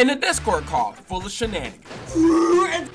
[0.00, 1.78] in a Discord call full of shenanigans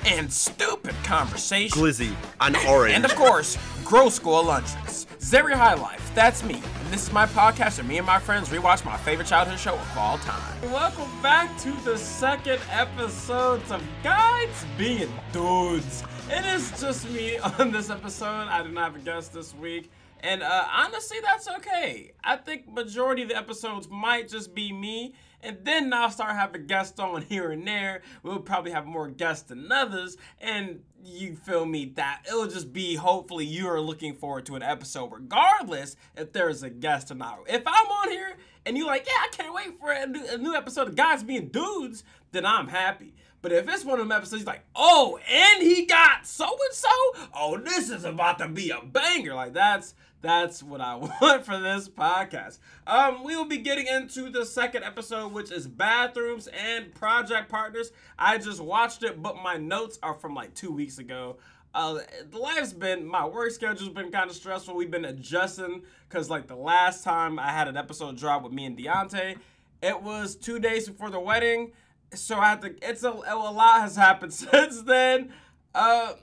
[0.06, 1.80] and stupid conversations.
[1.80, 2.96] Glizzy, an orange.
[2.96, 5.06] And of course, Grow School Lunches.
[5.20, 6.54] Xery High Life, that's me.
[6.54, 9.74] And this is my podcast where me and my friends rewatch my favorite childhood show
[9.74, 10.72] of all time.
[10.72, 16.02] Welcome back to the second episode of Guides Being Dudes.
[16.28, 18.48] It is just me on this episode.
[18.48, 19.92] I didn't have a guest this week.
[20.20, 22.14] And uh, honestly, that's okay.
[22.24, 25.14] I think majority of the episodes might just be me
[25.46, 28.02] and then I'll start having guests on here and there.
[28.22, 32.96] We'll probably have more guests than others, and you feel me that it'll just be
[32.96, 37.38] hopefully you're looking forward to an episode regardless if there's a guest or not.
[37.46, 40.36] If I'm on here and you're like, yeah, I can't wait for a new, a
[40.36, 43.14] new episode of guys being dudes, then I'm happy.
[43.40, 46.88] But if it's one of them episodes, like, oh, and he got so and so,
[47.32, 49.34] oh, this is about to be a banger.
[49.34, 52.58] Like that's that's what I want for this podcast.
[52.86, 57.92] Um, we will be getting into the second episode, which is bathrooms and project partners.
[58.18, 61.36] I just watched it, but my notes are from like two weeks ago.
[61.74, 61.98] Uh,
[62.30, 64.74] the life's been my work schedule's been kind of stressful.
[64.74, 68.64] We've been adjusting because like the last time I had an episode drop with me
[68.64, 69.36] and Deontay,
[69.82, 71.72] it was two days before the wedding,
[72.14, 72.74] so I had to.
[72.80, 75.34] It's a, a lot has happened since then.
[75.74, 76.14] Uh,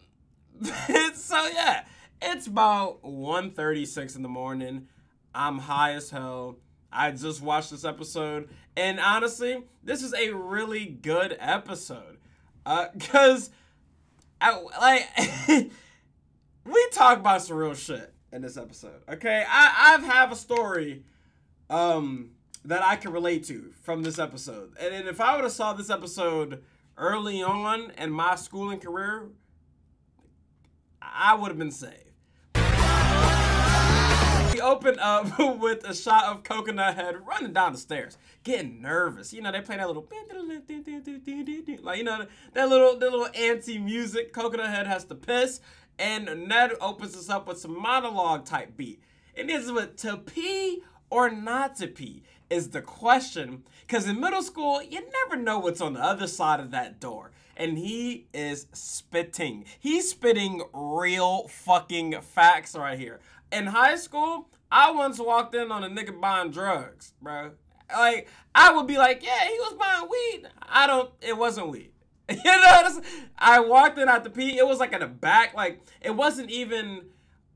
[1.14, 1.86] so yeah
[2.24, 4.88] it's about 1.36 in the morning.
[5.36, 6.58] I'm high as hell.
[6.92, 12.18] I just watched this episode, and honestly, this is a really good episode.
[12.66, 13.50] Uh, cause,
[14.42, 15.10] like,
[16.66, 19.02] we talk about some real shit in this episode.
[19.10, 21.04] Okay, I I've have a story,
[21.70, 22.30] um,
[22.66, 25.74] that I can relate to from this episode, and, and if I would have saw
[25.74, 26.64] this episode
[26.96, 29.30] early on in my schooling career,
[31.02, 32.03] I would have been saved.
[34.64, 39.34] Open up with a shot of Coconut Head running down the stairs, getting nervous.
[39.34, 40.08] You know, they play that little
[41.82, 44.32] like you know that little that little anti music.
[44.32, 45.60] Coconut Head has to piss,
[46.00, 49.04] and Ned opens us up with some monologue type beat.
[49.36, 53.64] And this is what to pee or not to pee is the question.
[53.86, 57.32] Because in middle school, you never know what's on the other side of that door.
[57.58, 59.66] And he is spitting.
[59.80, 63.20] He's spitting real fucking facts right here
[63.54, 67.52] in high school, I once walked in on a nigga buying drugs, bro.
[67.92, 70.50] Like I would be like, yeah, he was buying weed.
[70.62, 71.12] I don't.
[71.22, 71.92] It wasn't weed.
[72.30, 73.02] you know,
[73.38, 74.58] I walked in at the P.
[74.58, 75.54] It was like in the back.
[75.54, 77.04] Like it wasn't even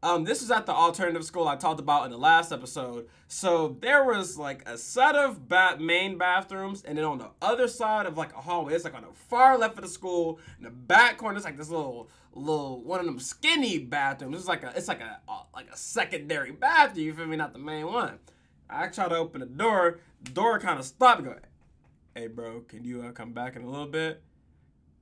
[0.03, 3.07] um, this is at the alternative school I talked about in the last episode.
[3.27, 5.49] So there was like a set of
[5.79, 9.01] main bathrooms, and then on the other side of like a hallway, it's like on
[9.01, 12.83] the far left of the school, in the back corner, it's like this little little
[12.83, 14.37] one of them skinny bathrooms.
[14.37, 17.05] It's like a it's like a, a like a secondary bathroom.
[17.05, 17.35] You feel me?
[17.35, 18.19] Not the main one.
[18.69, 19.99] I try to open the door.
[20.33, 21.23] Door kind of stopped.
[21.23, 21.35] Go,
[22.15, 24.21] hey bro, can you uh, come back in a little bit?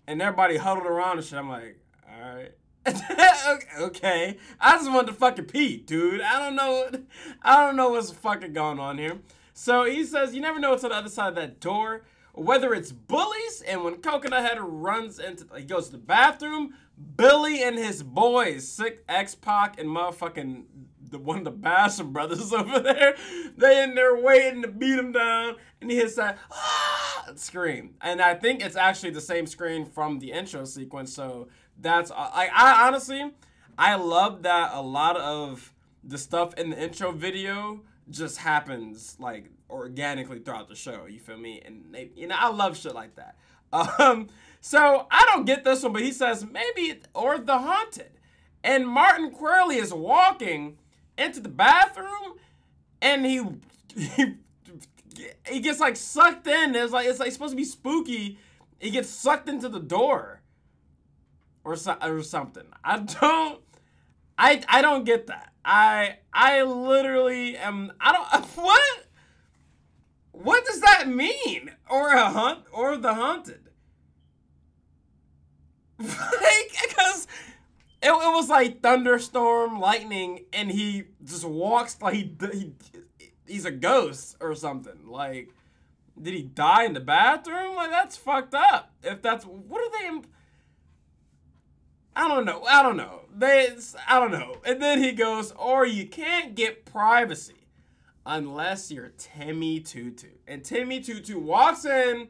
[0.08, 1.38] And everybody huddled around and shit.
[1.38, 2.52] I'm like, all right.
[3.80, 6.22] okay, I just want to fucking pee, dude.
[6.22, 6.90] I don't know.
[7.42, 9.20] I don't know what's fucking going on here.
[9.54, 12.04] So he says, you never know what's on the other side of that door.
[12.34, 16.74] Whether it's bullies, and when Coconut Head runs into, he goes to the bathroom,
[17.16, 20.66] Billy and his boys, sick X Pac and motherfucking
[21.12, 23.16] the one of the Basham brothers over there,
[23.58, 27.96] they in there waiting to beat him down, and he hits that ah, scream.
[28.02, 31.14] And I think it's actually the same screen from the intro sequence.
[31.14, 31.48] So
[31.80, 33.32] that's like I honestly
[33.78, 39.50] I love that a lot of the stuff in the intro video just happens like
[39.70, 41.06] organically throughout the show.
[41.06, 41.62] You feel me?
[41.66, 43.36] And they, you know, I love shit like that.
[44.00, 44.30] Um,
[44.62, 48.12] so I don't get this one, but he says maybe or the haunted,
[48.64, 50.78] and Martin Qwerly is walking
[51.18, 52.36] into the bathroom,
[53.02, 53.44] and he
[53.98, 54.36] he
[55.46, 56.74] he gets like sucked in.
[56.74, 58.40] It's like it's like supposed to be spooky.
[58.80, 60.42] He gets sucked into the door
[61.66, 62.64] or so, or something.
[62.84, 63.60] I don't
[64.38, 65.52] I I don't get that.
[65.66, 69.06] I I literally am I don't what
[70.32, 71.72] what does that mean?
[71.90, 73.70] Or a hunt or the haunted?
[76.00, 77.28] like because
[78.02, 82.74] it, it was like thunderstorm, lightning, and he just walks like he, he
[83.48, 85.08] he's a ghost or something.
[85.08, 85.50] Like,
[86.22, 87.76] did he die in the bathroom?
[87.76, 88.92] Like that's fucked up.
[89.04, 90.28] If that's what are they?
[92.16, 92.64] I don't know.
[92.64, 93.22] I don't know.
[93.36, 93.76] They,
[94.08, 94.58] I don't know.
[94.66, 97.68] And then he goes, or you can't get privacy
[98.26, 100.30] unless you're Timmy Tutu.
[100.48, 102.30] And Timmy Tutu walks in,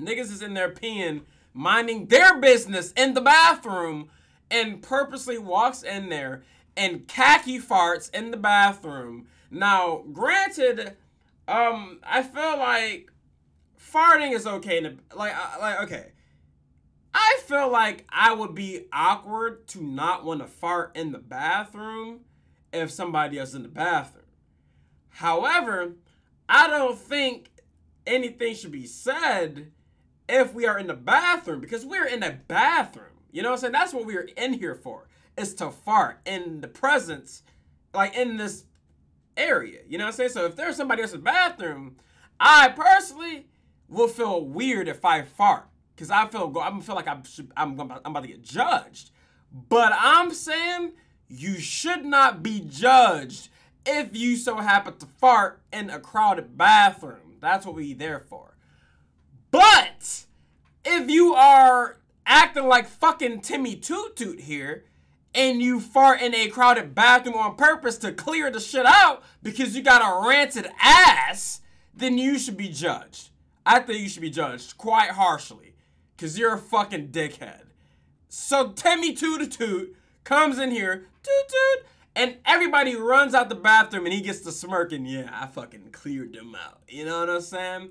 [0.00, 4.10] niggas is in there peeing, minding their business in the bathroom,
[4.50, 6.42] and purposely walks in there
[6.76, 9.26] and khaki farts in the bathroom.
[9.50, 10.96] Now, granted,
[11.46, 13.10] um, I feel like
[13.78, 14.78] farting is okay.
[14.78, 16.12] In the, like, like okay.
[17.14, 22.20] I feel like I would be awkward to not want to fart in the bathroom
[22.72, 24.24] if somebody else in the bathroom.
[25.10, 25.92] However,
[26.48, 27.50] I don't think
[28.06, 29.70] anything should be said
[30.28, 33.06] if we are in the bathroom because we're in the bathroom.
[33.30, 33.72] You know what I'm saying?
[33.72, 35.06] That's what we're in here for.
[35.36, 37.42] Is to fart in the presence,
[37.92, 38.64] like in this
[39.36, 39.80] area.
[39.88, 40.30] You know what I'm saying?
[40.30, 41.96] So if there's somebody else in the bathroom,
[42.38, 43.46] I personally
[43.88, 46.52] will feel weird if I fart because I feel.
[46.60, 47.22] I feel like I'm
[47.56, 49.10] I'm I'm about to get judged.
[49.68, 50.92] But I'm saying
[51.28, 53.48] you should not be judged
[53.86, 57.36] if you so happen to fart in a crowded bathroom.
[57.40, 58.56] That's what we there for.
[59.50, 60.24] But
[60.84, 64.84] if you are acting like fucking Timmy Toot Toot here
[65.34, 69.76] and you fart in a crowded bathroom on purpose to clear the shit out because
[69.76, 71.60] you got a ranted ass,
[71.94, 73.30] then you should be judged.
[73.66, 75.73] I think you should be judged quite harshly
[76.16, 77.62] because you're a fucking dickhead.
[78.28, 84.04] So Timmy Toot Toot comes in here, toot toot, and everybody runs out the bathroom
[84.06, 86.80] and he gets to smirking, yeah, I fucking cleared them out.
[86.88, 87.90] You know what I'm saying?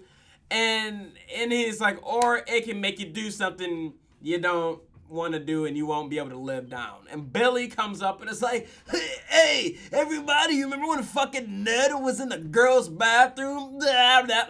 [0.50, 5.40] And and he's like, or it can make you do something you don't want to
[5.40, 7.06] do and you won't be able to live down.
[7.12, 8.68] And Billy comes up and it's like,
[9.30, 13.80] hey, everybody, you remember when fucking Ned was in the girls' bathroom?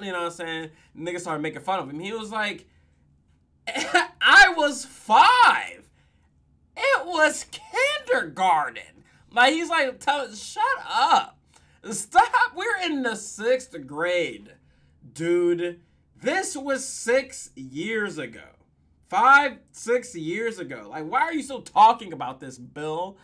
[0.04, 0.70] You know what I'm saying?
[0.98, 2.00] Niggas started making fun of him.
[2.00, 2.68] He was like,
[4.22, 5.88] I was five.
[6.76, 9.04] It was kindergarten.
[9.32, 11.38] Like he's like, tell shut up.
[11.92, 12.56] Stop.
[12.56, 14.54] We're in the sixth grade.
[15.14, 15.82] Dude,
[16.22, 18.42] this was six years ago.
[19.10, 20.88] Five, six years ago.
[20.90, 23.18] Like, why are you still talking about this, Bill?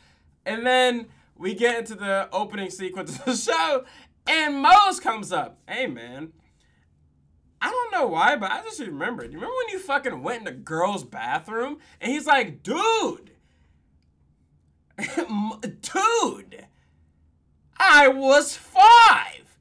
[0.46, 3.86] And then we get into the opening sequence of the show,
[4.28, 5.58] and Moze comes up.
[5.68, 6.34] Hey, man.
[7.62, 9.32] I don't know why, but I just remembered.
[9.32, 11.80] You remember when you fucking went in the girl's bathroom?
[12.00, 13.30] And he's like, dude,
[15.62, 16.66] Dude,
[17.78, 19.58] I was five.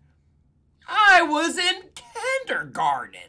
[0.88, 1.82] I was in
[2.46, 3.20] kindergarten.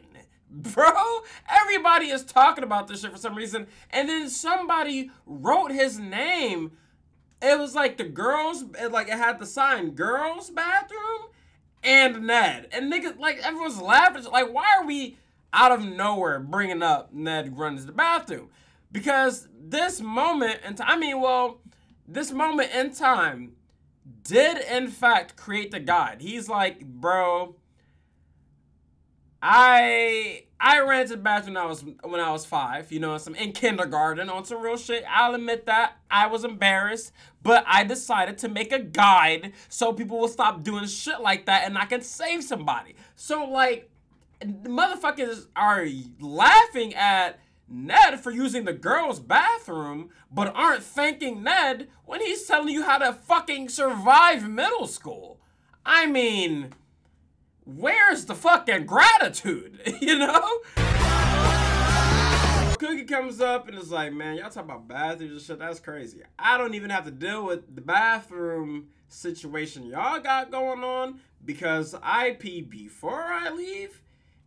[0.50, 3.68] Bro, everybody is talking about this shit for some reason.
[3.90, 6.72] And then somebody wrote his name.
[7.40, 11.28] It was like the girls, like it had the sign girls bathroom
[11.82, 12.68] and Ned.
[12.72, 14.24] And niggas, like everyone's laughing.
[14.24, 15.16] Like, why are we
[15.52, 18.48] out of nowhere bringing up Ned runs the bathroom?
[18.92, 21.60] Because this moment, in time, I mean, well,
[22.06, 23.52] this moment in time
[24.24, 26.20] did in fact create the guide.
[26.20, 27.54] He's like, bro,
[29.42, 33.16] I I ran to the bathroom when I was when I was five, you know,
[33.16, 35.04] some in kindergarten on some real shit.
[35.08, 40.18] I'll admit that I was embarrassed, but I decided to make a guide so people
[40.18, 42.94] will stop doing shit like that and I can save somebody.
[43.16, 43.90] So like,
[44.44, 45.86] motherfuckers are
[46.20, 52.74] laughing at Ned for using the girls' bathroom, but aren't thanking Ned when he's telling
[52.74, 55.40] you how to fucking survive middle school.
[55.86, 56.74] I mean,
[57.64, 60.60] where's the fucking gratitude, you know?
[62.78, 66.22] Cookie comes up and is like, man, y'all talk about bathrooms and shit, that's crazy.
[66.38, 71.96] I don't even have to deal with the bathroom situation y'all got going on because
[72.02, 74.00] I pee before I leave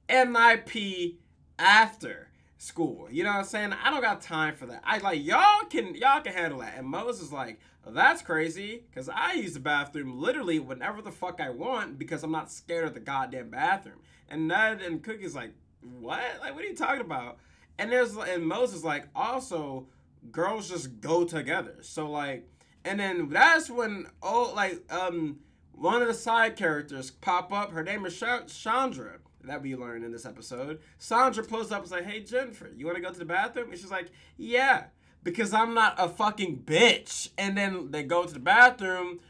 [0.07, 1.19] and I pee
[1.59, 2.29] after
[2.63, 3.07] school.
[3.11, 3.73] You know what I'm saying?
[3.73, 4.81] I don't got time for that.
[4.85, 6.75] I like y'all can y'all can handle that.
[6.77, 11.41] And Moses is like, that's crazy, because I use the bathroom literally whenever the fuck
[11.41, 13.99] I want because I'm not scared of the goddamn bathroom.
[14.29, 15.51] And Ned and Cookie's like,
[15.99, 16.21] what?
[16.39, 17.37] Like, what are you talking about?
[17.77, 19.87] And there's and Moses like, also,
[20.31, 21.75] girls just go together.
[21.81, 22.47] So like,
[22.85, 25.39] and then that's when oh like um
[25.73, 27.71] one of the side characters pop up.
[27.71, 28.17] Her name is
[28.47, 30.79] Chandra that we learned in this episode.
[30.97, 33.79] Sandra pulls up and like, "Hey Jennifer, you want to go to the bathroom?" And
[33.79, 34.85] she's like, "Yeah."
[35.23, 37.29] Because I'm not a fucking bitch.
[37.37, 39.21] And then they go to the bathroom,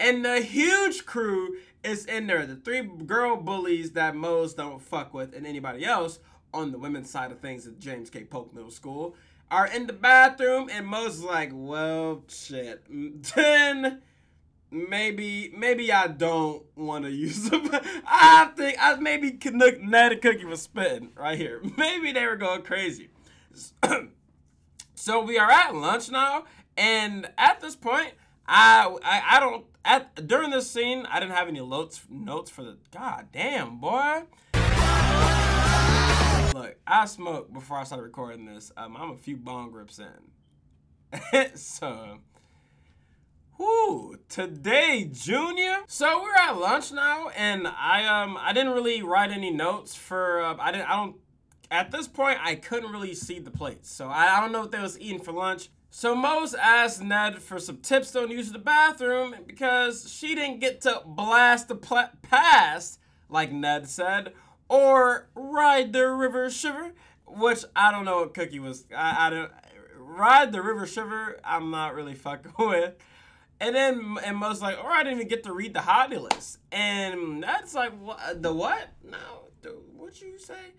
[0.00, 2.46] and the huge crew is in there.
[2.46, 6.20] The three girl bullies that Moze don't fuck with, and anybody else
[6.54, 8.24] on the women's side of things at James K.
[8.24, 9.14] Polk Middle School
[9.50, 12.84] are in the bathroom, and Moze is like, well, shit.
[13.34, 14.00] Then
[14.72, 17.68] maybe maybe I don't want to use them.
[18.06, 21.60] I think I maybe Ned and Cookie was spitting right here.
[21.76, 23.10] Maybe they were going crazy.
[24.94, 26.44] so we are at lunch now,
[26.76, 28.14] and at this point,
[28.46, 32.62] I I, I don't at during this scene I didn't have any notes notes for
[32.62, 34.22] the god damn boy.
[36.54, 38.72] Look, I smoked before I started recording this.
[38.76, 42.18] Um, I'm a few bong grips in, so
[43.58, 45.78] Whoo, today, Junior.
[45.86, 50.40] So we're at lunch now, and I um I didn't really write any notes for
[50.40, 51.16] uh, I didn't I don't
[51.70, 54.72] at this point I couldn't really see the plates, so I, I don't know what
[54.72, 55.68] they was eating for lunch.
[55.90, 60.80] So Moze asked Ned for some tips on using the bathroom because she didn't get
[60.82, 64.32] to blast the pl- past, like Ned said,
[64.70, 66.92] or ride the river shiver,
[67.26, 68.86] which I don't know what Cookie was.
[68.96, 69.52] I, I don't
[69.98, 71.38] ride the river shiver.
[71.44, 72.94] I'm not really fucking with.
[73.62, 76.58] And then and Mo's like, oh, I didn't even get to read the hottie list.
[76.72, 78.42] And that's like, what?
[78.42, 78.88] The what?
[79.08, 80.72] No, the, what you say?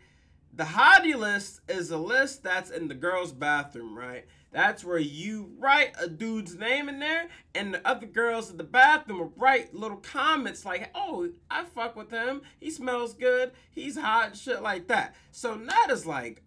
[0.53, 4.25] The hottie list is a list that's in the girls' bathroom, right?
[4.51, 8.65] That's where you write a dude's name in there, and the other girls in the
[8.65, 12.41] bathroom will write little comments like, oh, I fuck with him.
[12.59, 13.53] He smells good.
[13.71, 15.15] He's hot, shit like that.
[15.31, 16.43] So that is like,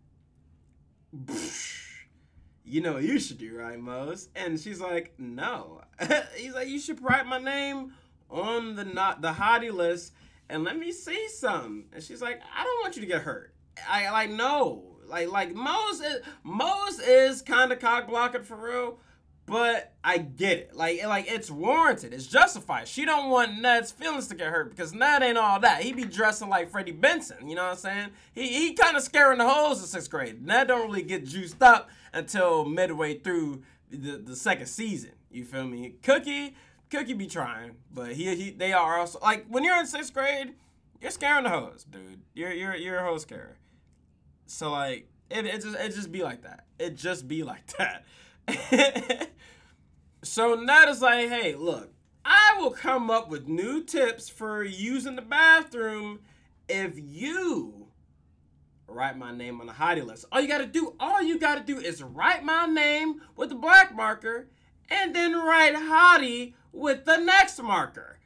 [2.66, 4.28] you know what you should do, right, Moze?
[4.34, 5.82] And she's like, no.
[6.36, 7.92] He's like, you should write my name
[8.28, 10.12] on the not the hottie list
[10.48, 11.84] and let me see some.
[11.92, 13.52] And she's like, I don't want you to get hurt.
[13.88, 14.96] I like no.
[15.06, 18.98] Like like Moze is Moze is kind of cock blocking for real,
[19.44, 20.74] but I get it.
[20.74, 22.12] Like like it's warranted.
[22.12, 22.88] It's justified.
[22.88, 25.82] She don't want Ned's feelings to get hurt because Ned ain't all that.
[25.82, 27.48] He be dressing like Freddie Benson.
[27.48, 28.08] You know what I'm saying?
[28.34, 30.44] He he kind of scaring the hoes in sixth grade.
[30.44, 35.12] Ned don't really get juiced up until midway through the, the second season.
[35.30, 35.94] You feel me?
[36.02, 36.54] Cookie,
[36.90, 40.54] Cookie be trying, but he, he they are also like when you're in sixth grade,
[41.00, 42.22] you're scaring the hoes, dude.
[42.34, 43.58] You're you're you're a hoe scarer.
[44.46, 46.64] So like it it just it just be like that.
[46.78, 49.28] It just be like that.
[50.22, 51.92] so Ned is like, hey, look,
[52.24, 56.20] I will come up with new tips for using the bathroom
[56.68, 57.85] if you
[58.88, 60.26] write my name on the hottie list.
[60.30, 63.94] All you gotta do, all you gotta do is write my name with the black
[63.94, 64.48] marker
[64.90, 68.18] and then write hottie with the next marker.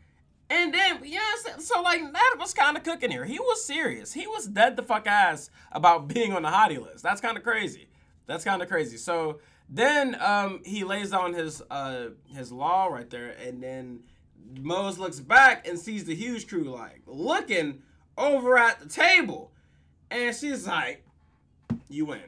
[0.50, 3.24] And then, yeah, so, so like that was kind of cooking here.
[3.24, 4.12] He was serious.
[4.12, 7.02] He was dead the fuck ass about being on the hottie list.
[7.02, 7.88] That's kind of crazy.
[8.26, 8.96] That's kind of crazy.
[8.96, 14.00] So then um, he lays on his uh, his law right there, and then
[14.58, 17.82] Moze looks back and sees the huge crew like looking
[18.18, 19.49] over at the table.
[20.10, 21.04] And she's like,
[21.88, 22.20] You win.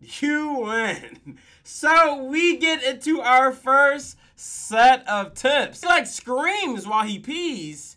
[0.00, 1.38] You win.
[1.64, 5.82] So we get into our first set of tips.
[5.82, 7.96] He like screams while he pees.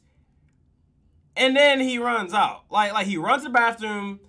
[1.37, 2.63] And then he runs out.
[2.69, 4.19] Like like he runs to the bathroom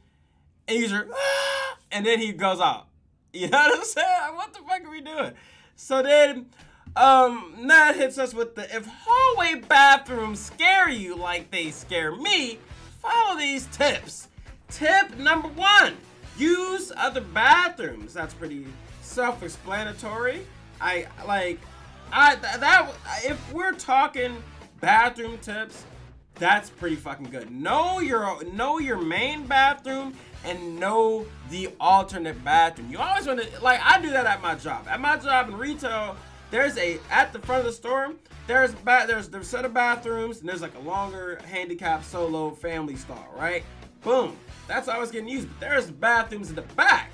[0.69, 2.87] and he's like, ah, and then he goes out.
[3.33, 4.35] You know what I'm saying?
[4.35, 5.33] What the fuck are we doing?
[5.75, 6.47] So then
[6.95, 12.59] um Ned hits us with the if hallway bathrooms scare you like they scare me,
[13.01, 14.29] follow these tips.
[14.73, 15.97] Tip number one
[16.39, 18.15] use other bathrooms.
[18.15, 18.67] That's pretty
[19.03, 20.47] self explanatory.
[20.81, 21.61] I like,
[22.13, 22.91] I that
[23.25, 24.43] if we're talking
[24.81, 25.85] bathroom tips,
[26.37, 27.51] that's pretty fucking good.
[27.51, 30.15] Know your know your main bathroom
[30.45, 32.91] and know the alternate bathroom.
[32.91, 34.87] You always want to like I do that at my job.
[34.89, 36.17] At my job in retail,
[36.51, 38.15] there's a at the front of the store.
[38.47, 42.51] There's ba- there's there's a set of bathrooms and there's like a longer handicap solo
[42.51, 43.63] family stall, right?
[44.03, 44.37] Boom.
[44.67, 45.49] That's always getting used.
[45.49, 47.13] But there's bathrooms in the back.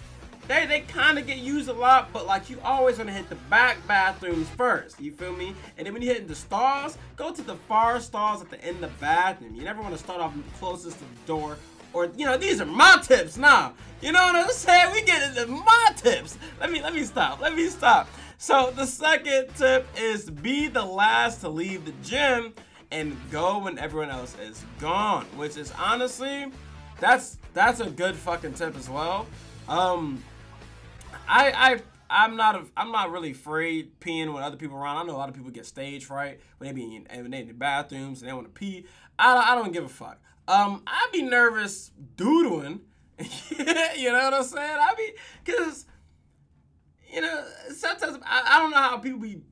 [0.49, 3.29] They they kind of get used a lot, but like you always want to hit
[3.29, 4.99] the back bathrooms first.
[4.99, 5.55] You feel me?
[5.77, 8.83] And then when you hit the stalls, go to the far stalls at the end
[8.83, 9.55] of the bathroom.
[9.55, 11.59] You never want to start off closest to the door.
[11.93, 13.75] Or you know, these are my tips now.
[14.01, 14.93] You know what I'm saying?
[14.93, 16.39] We get into my tips.
[16.61, 17.41] Let me let me stop.
[17.41, 18.09] Let me stop.
[18.39, 22.55] So the second tip is be the last to leave the gym
[22.91, 26.47] and go when everyone else is gone, which is honestly
[27.01, 29.27] that's that's a good fucking tip as well.
[29.69, 30.23] Um,
[31.29, 34.97] I I I'm not a, I'm not really afraid peeing when other people around.
[34.97, 37.41] I know a lot of people get stage fright when they be in, when they
[37.41, 38.87] in the bathrooms and they want to pee.
[39.19, 40.19] I I don't give a fuck.
[40.47, 42.81] Um, I'd be nervous doodling.
[43.19, 44.79] you know what I'm saying?
[44.81, 45.87] I be cause
[47.13, 49.43] you know sometimes I, I don't know how people be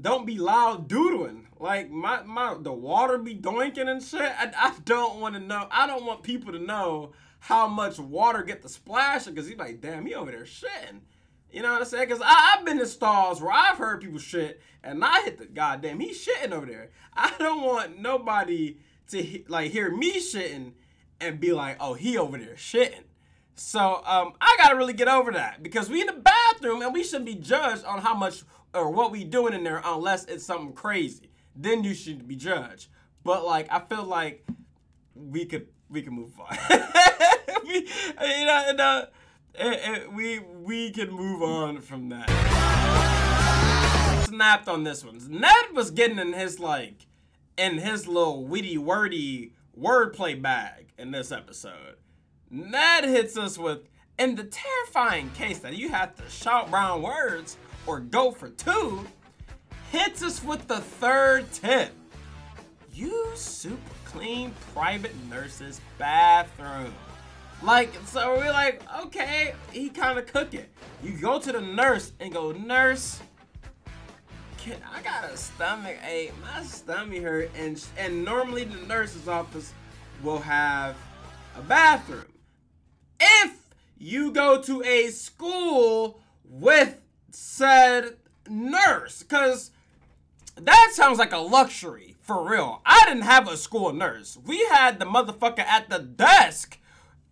[0.00, 1.45] don't be loud doodling.
[1.58, 4.20] Like my my the water be doinking and shit.
[4.20, 5.66] I, I don't want to know.
[5.70, 9.80] I don't want people to know how much water get the splashing because he's like,
[9.80, 11.00] damn, he over there shitting.
[11.50, 12.08] You know what I'm saying?
[12.08, 16.00] Because I've been in stalls where I've heard people shit and I hit the goddamn,
[16.00, 16.90] he's shitting over there.
[17.14, 20.72] I don't want nobody to like hear me shitting
[21.20, 23.04] and be like, oh, he over there shitting.
[23.54, 27.02] So um, I gotta really get over that because we in the bathroom and we
[27.02, 28.42] shouldn't be judged on how much
[28.74, 31.25] or what we doing in there unless it's something crazy.
[31.56, 32.88] Then you should be judged.
[33.24, 34.46] But like I feel like
[35.14, 36.56] we could we can move on.
[37.66, 39.08] we, you know, and, and
[39.56, 42.28] eh, eh, we we can move on from that.
[44.28, 45.20] snapped on this one.
[45.28, 47.06] Ned was getting in his like
[47.56, 51.96] in his little witty wordy wordplay bag in this episode.
[52.50, 57.56] Ned hits us with in the terrifying case that you have to shout brown words
[57.86, 59.06] or go for two,
[59.96, 61.90] hits us with the third tip.
[62.92, 66.92] Use super clean private nurse's bathroom.
[67.62, 70.68] Like, so we're like, okay, he kind of cook it.
[71.02, 73.20] You go to the nurse and go, nurse,
[74.58, 76.32] can, I got a stomach ache.
[76.42, 79.72] My stomach hurt, and and normally the nurse's office
[80.22, 80.96] will have
[81.56, 82.32] a bathroom.
[83.20, 83.56] If
[83.96, 87.00] you go to a school with
[87.30, 88.16] said
[88.48, 89.70] nurse, because
[90.60, 92.82] that sounds like a luxury for real.
[92.84, 94.38] I didn't have a school nurse.
[94.44, 96.78] We had the motherfucker at the desk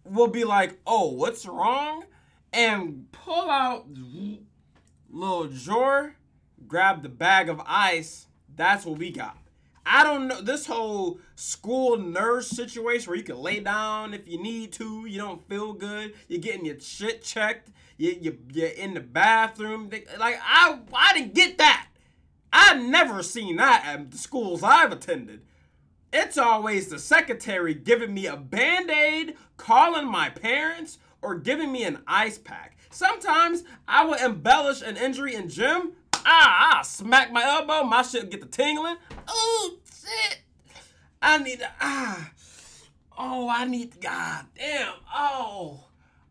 [0.05, 2.05] will be like, "Oh, what's wrong?"
[2.55, 3.87] and pull out
[5.11, 6.15] little drawer,
[6.69, 8.29] grab the bag of ice.
[8.55, 9.37] That's what we got.
[9.85, 14.41] I don't know this whole school nurse situation where you can lay down if you
[14.41, 15.05] need to.
[15.05, 16.15] You don't feel good.
[16.29, 17.71] You're getting your shit checked.
[17.99, 19.91] You you you're in the bathroom.
[20.19, 21.84] Like I I didn't get that.
[22.57, 25.43] I've never seen that at the schools I've attended.
[26.13, 31.83] It's always the secretary giving me a band aid, calling my parents, or giving me
[31.83, 32.77] an ice pack.
[32.91, 35.95] Sometimes I will embellish an injury in gym.
[36.15, 38.99] Ah, I smack my elbow, my shit get the tingling.
[39.27, 40.39] Oh, shit.
[41.21, 42.31] I need to, ah.
[43.19, 44.93] Oh, I need god damn.
[45.13, 45.87] Oh.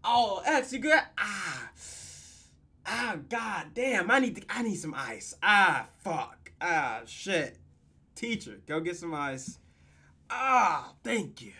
[0.05, 1.01] Oh, X, you good?
[1.17, 1.69] Ah.
[2.85, 4.11] Ah, god damn.
[4.11, 5.33] I need to, I need some ice.
[5.41, 6.51] Ah, fuck.
[6.61, 7.57] Ah, shit.
[8.15, 9.59] Teacher, go get some ice.
[10.29, 11.53] Ah, thank you.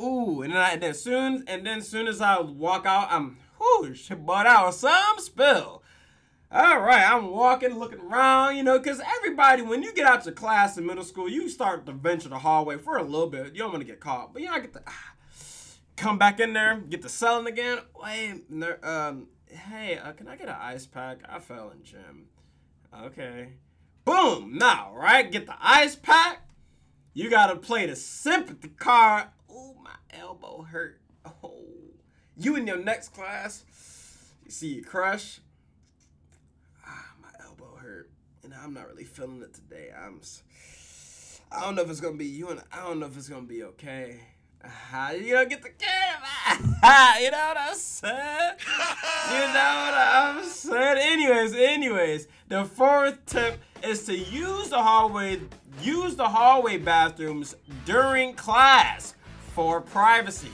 [0.00, 3.94] Ooh, and then, I, then soon, and then soon as I walk out, I'm, whoo,
[4.24, 5.82] but out some spill.
[6.52, 10.34] All right, I'm walking, looking around, you know, because everybody, when you get out your
[10.34, 13.52] class in middle school, you start to venture the hallway for a little bit.
[13.52, 15.12] You don't want to get caught, but you know, I get to ah,
[15.96, 17.78] come back in there, get to selling again.
[18.02, 18.42] Wait,
[18.82, 21.18] um, hey, uh, can I get an ice pack?
[21.28, 22.26] I fell in gym.
[22.94, 23.48] Okay.
[24.04, 25.30] Boom, now, right?
[25.30, 26.48] Get the ice pack.
[27.12, 29.26] You gotta play the sympathy card.
[29.50, 31.00] Oh, my elbow hurt.
[31.42, 31.54] Oh,
[32.36, 33.64] you in your next class,
[34.44, 35.40] you see your crush.
[36.86, 38.10] Ah, my elbow hurt,
[38.42, 39.90] and I'm not really feeling it today.
[39.96, 40.20] I'm.
[41.52, 43.42] I don't know if it's gonna be you, and I don't know if it's gonna
[43.42, 44.20] be okay.
[44.62, 47.18] Uh, you don't get the camera.
[47.20, 48.52] you know what I'm saying?
[49.30, 50.98] you know what I'm saying?
[51.00, 55.40] Anyways, anyways, the fourth tip is to use the hallway
[55.80, 59.14] use the hallway bathrooms during class
[59.54, 60.50] for privacy.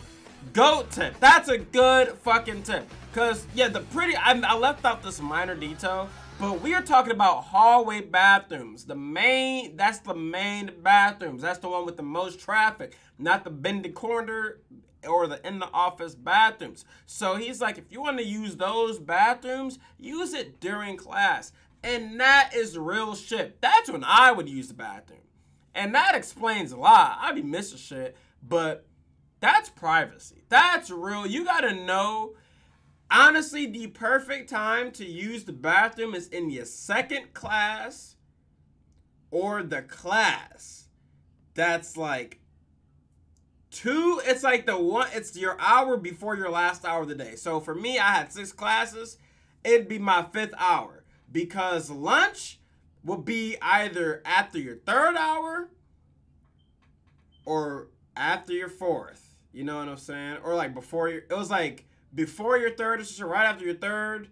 [0.53, 1.19] Goat tip.
[1.19, 2.89] That's a good fucking tip.
[3.13, 7.13] Cause yeah, the pretty I, I left out this minor detail, but we are talking
[7.13, 8.85] about hallway bathrooms.
[8.85, 11.43] The main that's the main bathrooms.
[11.43, 14.61] That's the one with the most traffic, not the bendy corner
[15.09, 16.85] or the in the office bathrooms.
[17.07, 21.53] So he's like, if you want to use those bathrooms, use it during class.
[21.83, 23.61] And that is real shit.
[23.61, 25.21] That's when I would use the bathroom.
[25.75, 27.19] And that explains a lot.
[27.21, 28.87] I'd be missing shit, but
[29.41, 30.43] that's privacy.
[30.49, 31.27] That's real.
[31.27, 32.35] You gotta know.
[33.11, 38.17] Honestly, the perfect time to use the bathroom is in your second class
[39.31, 40.89] or the class
[41.55, 42.39] that's like
[43.71, 47.35] two it's like the one it's your hour before your last hour of the day
[47.35, 49.19] so for me i had six classes
[49.65, 52.61] it'd be my fifth hour because lunch
[53.05, 55.69] will be either after your third hour
[57.45, 59.37] or after your fourth.
[59.53, 60.39] You know what I'm saying?
[60.45, 64.29] Or like before your, it was like before your third, or right after your third.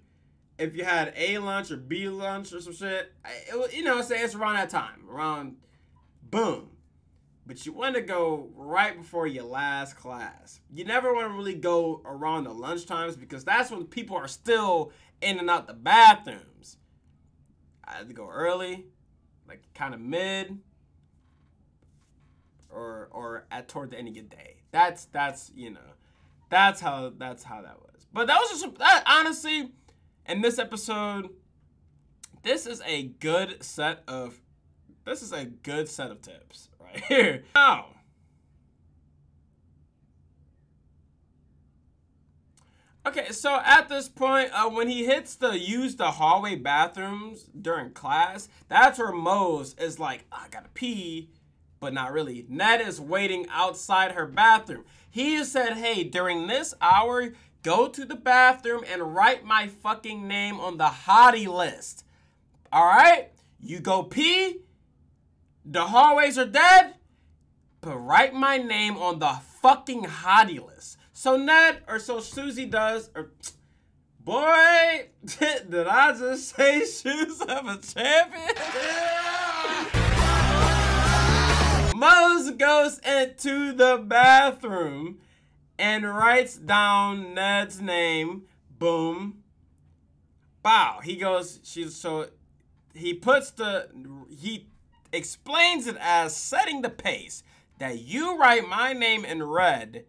[0.59, 4.23] If you had A lunch or B lunch or some shit, it you know, say
[4.23, 5.57] it's around that time, around
[6.23, 6.71] boom.
[7.47, 10.61] But you want to go right before your last class.
[10.73, 14.29] You never want to really go around the lunch times because that's when people are
[14.29, 16.79] still in and out the bathrooms.
[17.85, 18.87] I had to go early,
[19.47, 20.59] like kind of mid,
[22.71, 24.63] or or at toward the end of your day.
[24.71, 25.81] That's that's you know,
[26.55, 28.07] that's how that's how that was.
[28.13, 29.73] But that was just that honestly,
[30.27, 31.31] in this episode,
[32.45, 34.41] this is a good set of
[35.05, 37.43] this is a good set of tips right here.
[37.57, 37.87] Now.
[43.07, 47.91] Okay, so at this point, uh, when he hits the use the hallway bathrooms during
[47.91, 51.29] class, that's where Moze is like, oh, I gotta pee,
[51.81, 52.47] but not really.
[52.49, 54.85] Ned is waiting outside her bathroom.
[55.15, 60.59] He said, hey, during this hour, go to the bathroom and write my fucking name
[60.59, 62.05] on the hottie list.
[62.73, 63.31] All right?
[63.61, 64.63] You go pee.
[65.65, 66.95] The hallways are dead.
[67.81, 70.99] But write my name on the fucking hottie list.
[71.13, 73.31] So Ned, or so Susie does, or
[74.19, 78.51] boy, did I just say shoes of a champion?
[82.05, 85.21] Moze goes into the bathroom
[85.79, 88.43] and writes down Ned's name.
[88.79, 89.43] Boom.
[90.63, 91.01] Bow.
[91.03, 92.29] He goes, she's so
[92.93, 93.89] he puts the
[94.29, 94.69] he
[95.15, 97.43] explains it as setting the pace
[97.79, 100.05] that you write my name in red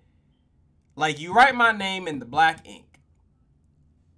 [0.98, 3.00] like you write my name in the black ink.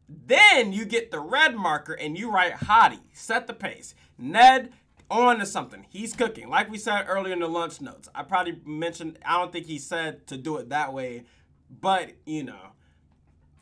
[0.09, 3.03] Then you get the red marker and you write Hottie.
[3.13, 3.93] Set the pace.
[4.17, 4.73] Ned
[5.09, 5.85] on to something.
[5.89, 6.49] He's cooking.
[6.49, 8.09] Like we said earlier in the lunch notes.
[8.13, 11.23] I probably mentioned, I don't think he said to do it that way,
[11.69, 12.73] but you know,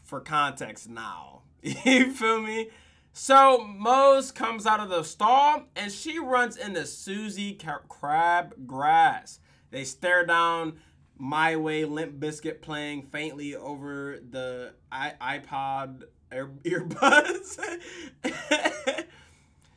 [0.03, 1.41] for context now.
[1.61, 2.69] you feel me?
[3.13, 9.39] So Moze comes out of the stall and she runs into Susie Crabgrass.
[9.71, 10.79] They stare down
[11.17, 17.59] my Way Limp Bizkit playing faintly over the iPod earbuds.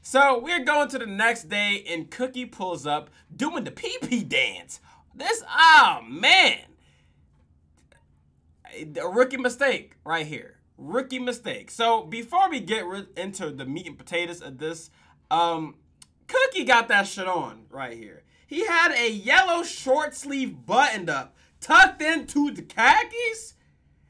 [0.08, 4.24] so we're going to the next day, and Cookie pulls up doing the pee pee
[4.24, 4.80] dance.
[5.14, 6.60] This, oh man,
[8.98, 10.60] a rookie mistake right here.
[10.78, 11.70] Rookie mistake.
[11.70, 12.86] So before we get
[13.18, 14.88] into the meat and potatoes of this,
[15.30, 15.74] um,
[16.26, 18.22] Cookie got that shit on right here.
[18.46, 23.56] He had a yellow short sleeve buttoned up, tucked into the khakis.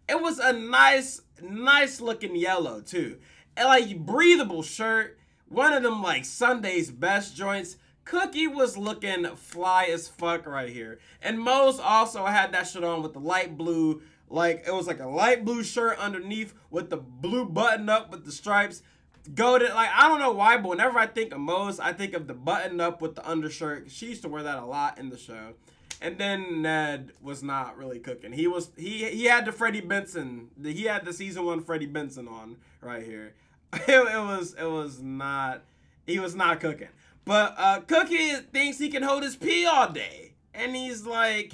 [0.09, 3.19] It was a nice, nice looking yellow too.
[3.57, 5.18] And like breathable shirt.
[5.49, 7.77] One of them like Sunday's best joints.
[8.05, 10.99] Cookie was looking fly as fuck right here.
[11.21, 15.01] And Moze also had that shit on with the light blue, like it was like
[15.01, 18.83] a light blue shirt underneath with the blue button up with the stripes
[19.35, 22.15] go to like I don't know why, but whenever I think of Moze, I think
[22.15, 23.91] of the button up with the undershirt.
[23.91, 25.55] She used to wear that a lot in the show.
[26.01, 28.33] And then Ned was not really cooking.
[28.33, 30.49] He was he he had the Freddie Benson.
[30.63, 33.35] He had the season one Freddie Benson on right here.
[33.87, 35.63] It, it was it was not
[36.07, 36.89] he was not cooking.
[37.25, 41.53] But uh, Cookie thinks he can hold his pee all day, and he's like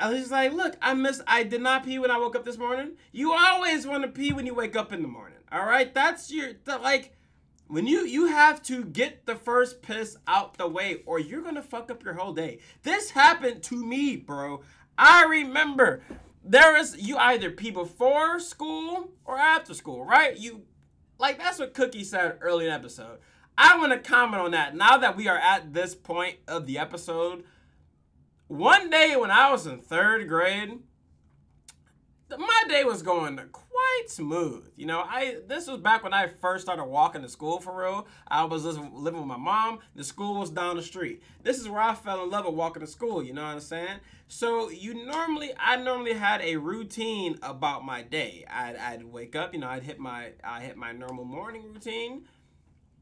[0.00, 2.56] I was like, look, I miss I did not pee when I woke up this
[2.56, 2.92] morning.
[3.12, 5.38] You always want to pee when you wake up in the morning.
[5.52, 5.92] All right?
[5.92, 7.14] That's your the, like
[7.66, 11.62] when you you have to get the first piss out the way or you're to
[11.62, 12.60] fuck up your whole day.
[12.82, 14.62] This happened to me, bro.
[14.96, 16.02] I remember
[16.44, 20.36] there is you either pee before school or after school, right?
[20.36, 20.62] You
[21.18, 23.18] like that's what Cookie said early in the episode.
[23.58, 26.78] I want to comment on that now that we are at this point of the
[26.78, 27.44] episode
[28.50, 30.80] one day when I was in third grade,
[32.38, 34.70] my day was going quite smooth.
[34.76, 38.06] You know, I this was back when I first started walking to school for real.
[38.28, 39.80] I was living with my mom.
[39.94, 41.22] The school was down the street.
[41.42, 43.22] This is where I fell in love with walking to school.
[43.22, 43.98] You know what I'm saying?
[44.28, 48.44] So you normally, I normally had a routine about my day.
[48.48, 49.52] I'd, I'd wake up.
[49.52, 52.26] You know, I'd hit my I hit my normal morning routine.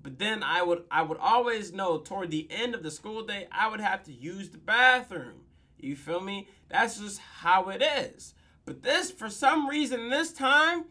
[0.03, 3.49] But then I would I would always know toward the end of the school day
[3.53, 5.43] I would have to use the bathroom.
[5.79, 6.49] You feel me?
[6.69, 8.35] That's just how it is.
[8.68, 10.85] But this for some reason this time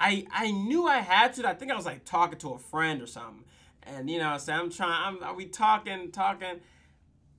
[0.00, 1.48] I I knew I had to.
[1.48, 3.44] I think I was like talking to a friend or something.
[3.82, 6.60] And you know, so I'm trying I'm are we talking talking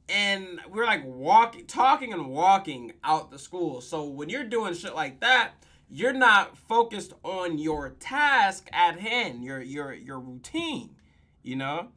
[0.09, 3.81] and we're like walking talking and walking out the school.
[3.81, 5.51] So when you're doing shit like that,
[5.89, 10.95] you're not focused on your task at hand, your your your routine
[11.41, 11.87] you know?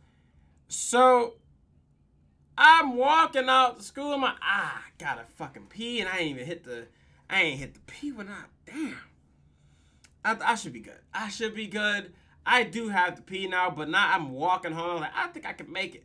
[0.69, 1.35] So
[2.57, 4.13] I'm walking out the school.
[4.13, 6.87] I'm like, ah, I gotta fucking pee, and I ain't even hit the,
[7.33, 8.99] I ain't hit the pee when I, damn.
[10.23, 11.01] I, I should be good.
[11.15, 12.13] I should be good.
[12.45, 15.01] I do have to pee now, but now I'm walking home.
[15.01, 16.05] Like, I think I can make it.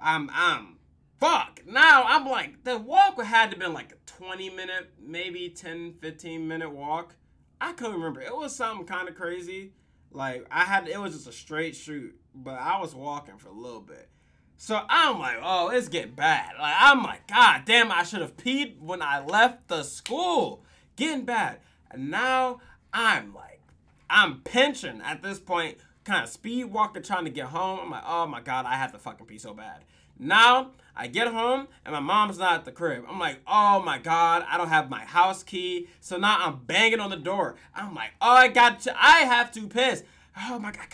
[0.00, 0.78] I'm, I'm,
[1.20, 1.60] fuck.
[1.66, 5.96] Now I'm like, the walk had to have been like a 20 minute, maybe 10,
[6.00, 7.14] 15 minute walk.
[7.60, 8.22] I couldn't remember.
[8.22, 9.72] It was something kind of crazy.
[10.10, 13.52] Like I had it was just a straight shoot, but I was walking for a
[13.52, 14.08] little bit.
[14.56, 16.52] So I'm like, oh, it's getting bad.
[16.58, 20.62] Like I'm like, God damn, I should have peed when I left the school.
[20.96, 21.58] Getting bad.
[21.90, 22.60] And now
[22.92, 23.60] I'm like,
[24.08, 27.80] I'm pinching at this point, kind of speed walking, trying to get home.
[27.82, 29.84] I'm like, oh my God, I have to fucking pee so bad.
[30.18, 33.04] Now I get home and my mom's not at the crib.
[33.08, 35.88] I'm like, oh my god, I don't have my house key.
[36.00, 37.56] So now I'm banging on the door.
[37.74, 40.04] I'm like, oh, I got to, I have to piss.
[40.38, 40.86] Oh my god,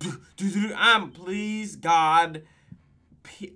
[0.76, 2.42] I'm please God,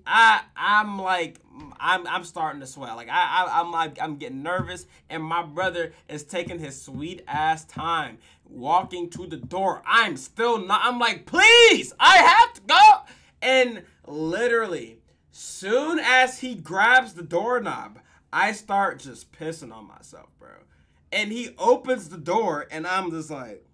[0.07, 1.41] I I'm like
[1.79, 2.97] I'm I'm starting to sweat.
[2.97, 7.23] Like I, I I'm like I'm getting nervous, and my brother is taking his sweet
[7.27, 9.83] ass time walking to the door.
[9.87, 10.81] I'm still not.
[10.85, 13.15] I'm like, please, I have to go.
[13.43, 14.99] And literally,
[15.31, 17.99] soon as he grabs the doorknob,
[18.33, 20.49] I start just pissing on myself, bro.
[21.13, 23.65] And he opens the door, and I'm just like,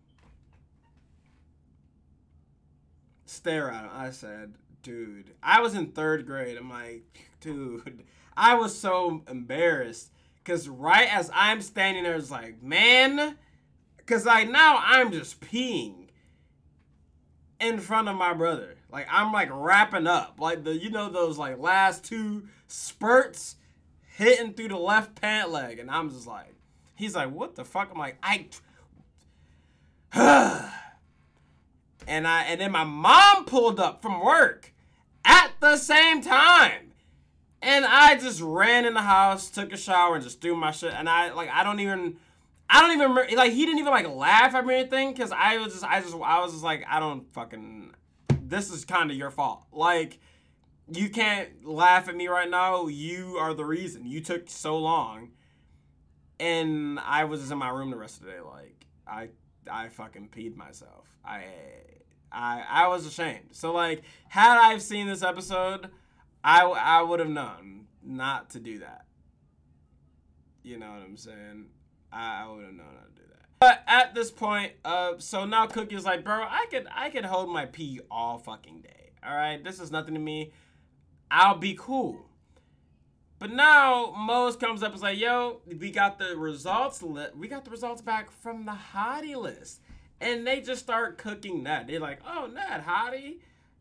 [3.25, 3.91] stare at him.
[3.93, 6.57] I said, dude, I was in third grade.
[6.57, 8.05] I'm like, dude,
[8.37, 10.11] I was so embarrassed.
[10.39, 13.37] Because right as I'm standing there, it's like, man,
[13.97, 16.09] because like now I'm just peeing
[17.61, 18.77] in front of my brother.
[18.91, 20.37] Like I'm like wrapping up.
[20.41, 23.57] Like the, you know, those like last two spurts
[24.17, 25.79] hitting through the left pant leg.
[25.79, 26.55] And I'm just like,
[26.97, 27.91] he's like, what the fuck?
[27.93, 28.47] I'm like, I.
[32.07, 34.72] and I and then my mom pulled up from work
[35.25, 36.93] at the same time.
[37.61, 40.93] And I just ran in the house, took a shower, and just threw my shit.
[40.93, 42.17] And I like I don't even
[42.69, 45.59] I don't even like he didn't even like laugh at me or anything because I
[45.59, 47.95] was just I just I was just like I don't fucking
[48.41, 49.65] this is kind of your fault.
[49.73, 50.19] Like
[50.93, 52.89] you can't laugh at me right now.
[52.89, 54.07] You are the reason.
[54.07, 55.31] You took so long.
[56.41, 59.29] And I was just in my room the rest of the day like I
[59.71, 61.07] I fucking peed myself.
[61.25, 61.45] I
[62.33, 63.51] I I was ashamed.
[63.53, 65.89] So like, had I seen this episode,
[66.43, 69.07] I I would have known not to do that.
[70.63, 71.67] You know what I'm saying?
[72.13, 73.47] I, I would have known how to do that.
[73.59, 77.49] But at this point, uh, so now Cookie's like, bro, I could I could hold
[77.49, 79.13] my pee all fucking day.
[79.27, 80.53] All right, this is nothing to me.
[81.31, 82.27] I'll be cool.
[83.39, 87.49] But now Moze comes up and is like, yo, we got the results li- we
[87.49, 89.81] got the results back from the hottie list.
[90.23, 91.89] And they just start cooking that.
[91.89, 93.39] They're like, oh, Ned Hottie,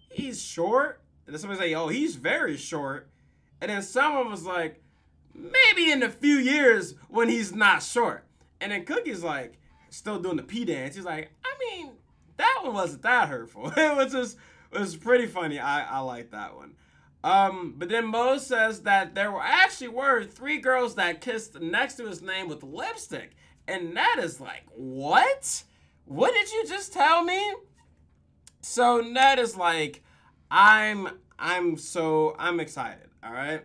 [0.09, 0.99] he's short.
[1.25, 3.09] And then somebody say, oh, he's very short.
[3.61, 4.81] And then someone was like,
[5.35, 8.25] maybe in a few years when he's not short.
[8.59, 9.59] And then Cookie's like,
[9.91, 10.95] still doing the P dance.
[10.95, 11.91] He's like, I mean,
[12.37, 13.71] that one wasn't that hurtful.
[13.77, 14.37] it was just,
[14.71, 15.59] it was pretty funny.
[15.59, 16.73] I, I like that one.
[17.23, 21.95] Um, but then Mo says that there were actually were three girls that kissed next
[21.97, 23.35] to his name with lipstick.
[23.67, 25.63] And that is like, what?
[26.11, 27.53] What did you just tell me?
[28.59, 30.03] So Ned is like,
[30.51, 31.07] I'm
[31.39, 33.07] I'm so I'm excited.
[33.23, 33.63] All right.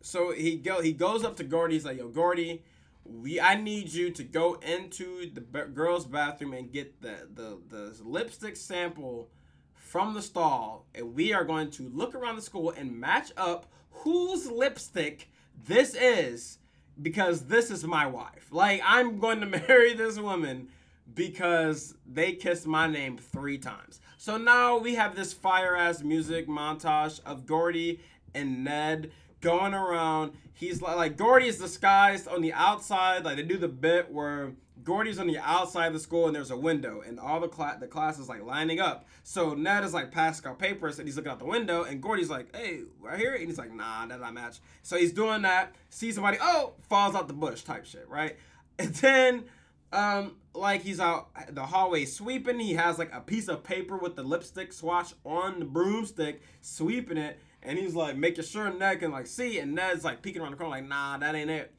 [0.00, 1.74] So he go he goes up to Gordy.
[1.74, 2.64] He's like, Yo, Gordy,
[3.04, 7.60] we I need you to go into the b- girls' bathroom and get the, the
[7.68, 9.30] the lipstick sample
[9.74, 13.66] from the stall, and we are going to look around the school and match up
[13.90, 15.30] whose lipstick
[15.64, 16.58] this is
[17.00, 18.48] because this is my wife.
[18.50, 20.68] Like, I'm going to marry this woman
[21.14, 24.00] because they kissed my name three times.
[24.16, 28.00] So now we have this fire ass music montage of Gordy
[28.34, 29.10] and Ned
[29.40, 30.32] going around.
[30.52, 33.24] He's like, like Gordy is disguised on the outside.
[33.24, 34.52] Like they do the bit where
[34.84, 37.78] Gordy's on the outside of the school and there's a window and all the class
[37.80, 39.06] the class is like lining up.
[39.22, 42.30] So Ned is like passing out papers and he's looking out the window and Gordy's
[42.30, 43.34] like, hey, right here?
[43.34, 44.58] And he's like, nah, that not match.
[44.82, 48.36] So he's doing that, sees somebody, oh, falls out the bush type shit, right?
[48.78, 49.44] And then
[49.92, 54.16] um like he's out the hallway sweeping, he has like a piece of paper with
[54.16, 59.10] the lipstick swatch on the broomstick, sweeping it, and he's like making sure Ned can
[59.10, 61.74] like see, and Ned's like peeking around the corner, like, nah, that ain't it.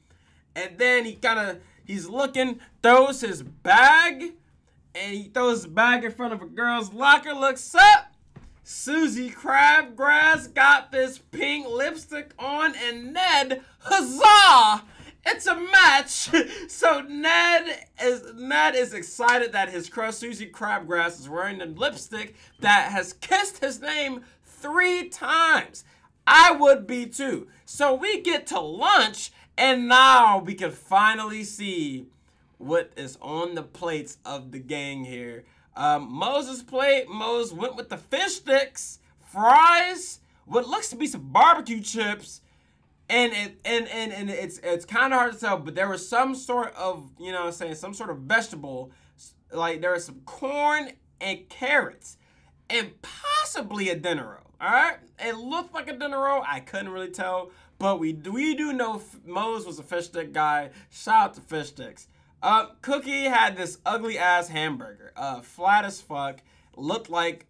[0.55, 4.33] And then he kind of He's looking, throws his bag,
[4.95, 8.13] and he throws his bag in front of a girl's locker, looks up.
[8.63, 14.83] Susie Crabgrass got this pink lipstick on, and Ned, huzzah!
[15.25, 16.29] It's a match.
[16.67, 22.35] so Ned is Ned is excited that his crush Susie Crabgrass is wearing the lipstick
[22.59, 25.83] that has kissed his name three times.
[26.25, 27.47] I would be too.
[27.65, 29.31] So we get to lunch
[29.61, 32.07] and now we can finally see
[32.57, 35.43] what is on the plates of the gang here.
[35.75, 41.31] Um, Moses plate, Moses went with the fish sticks, fries, what looks to be some
[41.31, 42.41] barbecue chips,
[43.07, 46.09] and it and and, and it's it's kind of hard to tell, but there was
[46.09, 48.91] some sort of you know I'm saying some sort of vegetable,
[49.53, 50.89] like there was some corn
[51.21, 52.17] and carrots,
[52.67, 54.51] and possibly a dinner roll.
[54.59, 56.43] All right, it looked like a dinner roll.
[56.47, 60.69] I couldn't really tell, but we we do know Moze was a fish stick guy.
[60.91, 62.07] Shout out to fish sticks.
[62.41, 66.41] Uh, Cookie had this ugly ass hamburger, uh, flat as fuck,
[66.77, 67.47] looked like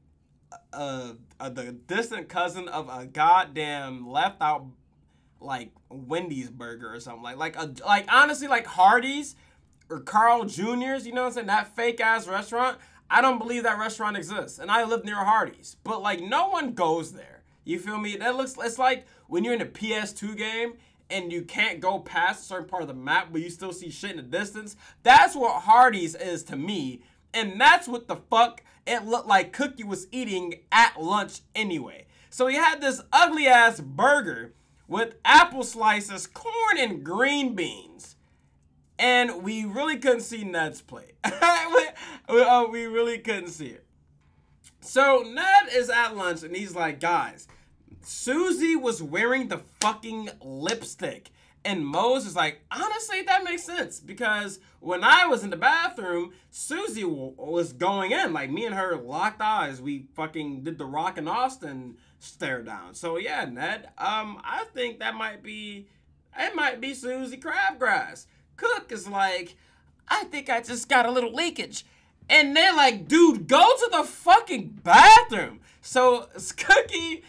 [0.72, 4.68] uh, uh, the distant cousin of a goddamn left out
[5.42, 9.36] like Wendy's burger or something like like a like honestly like Hardee's
[9.90, 11.06] or Carl Jr.'s.
[11.06, 11.48] You know what I'm saying?
[11.48, 12.78] That fake ass restaurant.
[13.10, 16.72] I don't believe that restaurant exists, and I live near Hardee's, but like no one
[16.72, 17.42] goes there.
[17.64, 18.16] You feel me?
[18.18, 18.56] That looks.
[18.60, 20.74] It's like when you're in a PS2 game
[21.10, 23.90] and you can't go past a certain part of the map, but you still see
[23.90, 24.76] shit in the distance.
[25.04, 27.02] That's what Hardee's is to me,
[27.34, 32.08] and that's what the fuck it looked like Cookie was eating at lunch anyway.
[32.30, 34.52] So he had this ugly ass burger
[34.90, 38.18] with apple slices, corn, and green beans.
[39.00, 41.14] And we really couldn't see Ned's plate.
[41.24, 41.32] we,
[42.42, 43.86] uh, we really couldn't see it.
[44.82, 47.48] So Ned is at lunch and he's like, guys,
[48.04, 51.32] Suzie was wearing the fucking lipstick.
[51.64, 56.34] And Moze is like, honestly, that makes sense because when I was in the bathroom,
[56.52, 58.34] Suzie w- was going in.
[58.34, 59.80] Like me and her locked eyes.
[59.80, 62.96] We fucking did the Rock and Austin stare down.
[62.96, 65.88] So yeah, Ned, um, I think that might be,
[66.38, 68.26] it might be Suzie Crabgrass.
[68.58, 69.56] Cook is like,
[70.08, 71.86] I think I just got a little leakage.
[72.28, 75.60] And they're like, dude, go to the fucking bathroom.
[75.82, 77.24] So Cookie,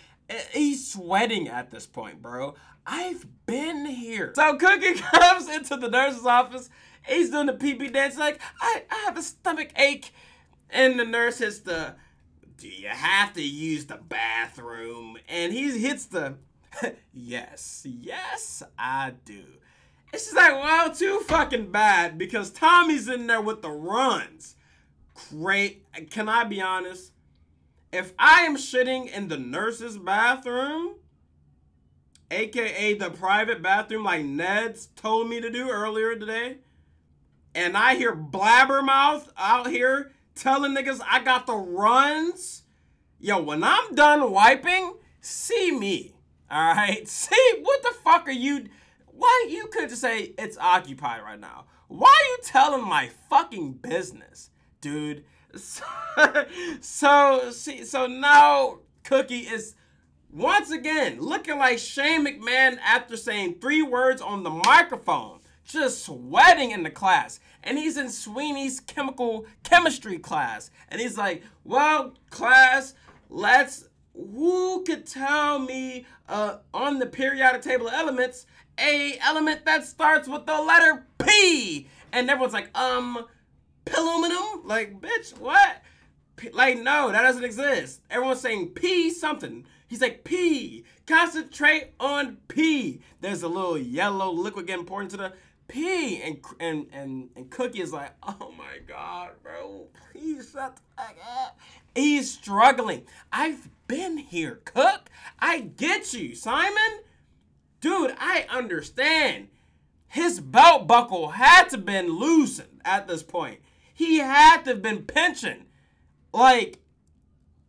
[0.52, 2.54] he's sweating at this point, bro.
[2.86, 4.32] I've been here.
[4.34, 6.68] So Cookie comes into the nurse's office.
[7.06, 10.12] He's doing the pee pee dance, like, I, I have a stomach ache.
[10.70, 11.96] And the nurse hits the,
[12.56, 15.18] do you have to use the bathroom?
[15.28, 16.36] And he hits the,
[17.12, 19.44] yes, yes, I do.
[20.12, 24.56] It's just like, well, too fucking bad because Tommy's in there with the runs.
[25.30, 25.86] Great.
[26.10, 27.12] Can I be honest?
[27.92, 30.94] If I am shitting in the nurse's bathroom,
[32.30, 36.58] aka the private bathroom like Ned's told me to do earlier today,
[37.54, 42.62] and I hear blabbermouth out here telling niggas I got the runs,
[43.20, 46.14] yo, when I'm done wiping, see me.
[46.50, 47.06] All right?
[47.08, 48.68] See, what the fuck are you
[49.06, 51.66] why you could just say it's occupied right now?
[51.88, 54.48] Why are you telling my fucking business,
[54.80, 55.24] dude?
[55.56, 55.84] So,
[56.80, 59.74] so so now Cookie is
[60.30, 66.70] once again looking like Shane McMahon after saying three words on the microphone, just sweating
[66.70, 67.40] in the class.
[67.64, 72.94] And he's in Sweeney's chemical chemistry class, and he's like, "Well, class,
[73.28, 78.44] let's." Who could tell me uh, on the periodic table of elements
[78.78, 81.88] a element that starts with the letter P.
[82.12, 83.26] And everyone's like, um,
[83.86, 84.62] aluminum?
[84.64, 85.82] Like, bitch, what?
[86.36, 88.00] P- like, no, that doesn't exist.
[88.10, 89.66] Everyone's saying P something.
[89.88, 90.84] He's like, P.
[91.06, 93.00] Concentrate on P.
[93.20, 95.32] There's a little yellow liquid getting poured into the
[95.68, 96.22] P.
[96.22, 99.86] And and and, and Cookie is like, oh my god, bro.
[100.12, 101.58] Please shut the fuck up.
[101.94, 103.02] He's struggling.
[103.30, 105.10] I've been here, Cook.
[105.38, 107.00] I get you, Simon
[107.82, 109.48] dude, I understand.
[110.08, 113.60] His belt buckle had to been loosened at this point.
[113.94, 115.66] He had to have been pinching.
[116.32, 116.78] Like,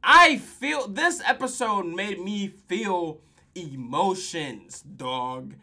[0.03, 3.21] I feel this episode made me feel
[3.55, 5.55] emotions, dog.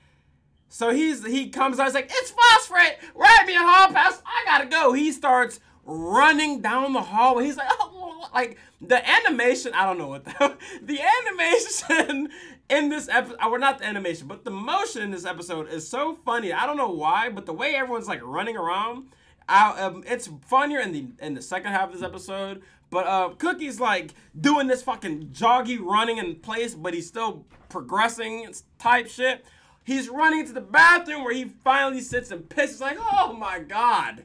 [0.69, 4.45] So he's he comes out, he's like, it's phosphorate, ride me a hall pass, I
[4.45, 4.93] gotta go.
[4.93, 7.45] He starts running down the hallway.
[7.45, 9.73] He's like, oh, like the animation.
[9.75, 12.29] I don't know what the the animation
[12.71, 13.37] in this episode.
[13.41, 16.53] Uh, well, not the animation, but the motion in this episode is so funny.
[16.53, 19.09] I don't know why, but the way everyone's like running around,
[19.51, 22.63] Um, it's funnier in the in the second half of this episode.
[22.91, 28.53] But uh, Cookie's like doing this fucking joggy running in place, but he's still progressing
[28.79, 29.45] type shit.
[29.85, 34.25] He's running to the bathroom where he finally sits and pisses like, oh my god.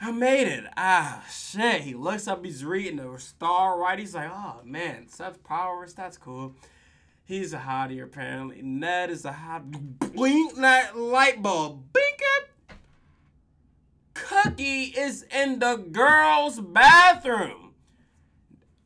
[0.00, 0.64] I made it.
[0.76, 1.82] Ah, shit.
[1.82, 3.98] He looks up, he's reading the star right.
[3.98, 6.54] He's like, oh, man, Seth Powers, that's cool.
[7.24, 8.60] He's a hottie, apparently.
[8.60, 9.70] Ned is a hot.
[9.70, 11.92] Blink that light bulb.
[11.92, 12.50] Blink it.
[14.42, 17.74] Cookie is in the girls' bathroom.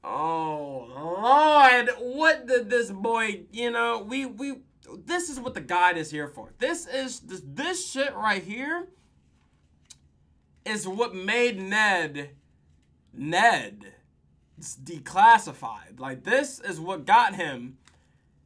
[0.04, 1.90] Oh, Lord.
[1.98, 4.56] What did this boy, you know, we, we,
[5.04, 6.52] this is what the guide is here for.
[6.58, 8.88] This is, this, this shit right here
[10.64, 12.30] is what made Ned
[13.12, 13.94] Ned
[14.60, 15.98] declassified.
[15.98, 17.78] Like this is what got him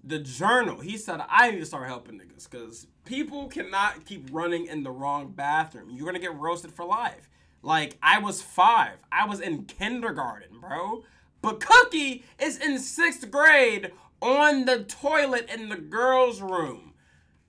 [0.04, 0.80] the journal.
[0.80, 4.90] He said, I need to start helping niggas because people cannot keep running in the
[4.90, 5.90] wrong bathroom.
[5.90, 7.28] You're gonna get roasted for life.
[7.62, 8.98] Like I was five.
[9.10, 11.04] I was in kindergarten, bro.
[11.40, 16.94] But Cookie is in sixth grade on the toilet in the girls' room.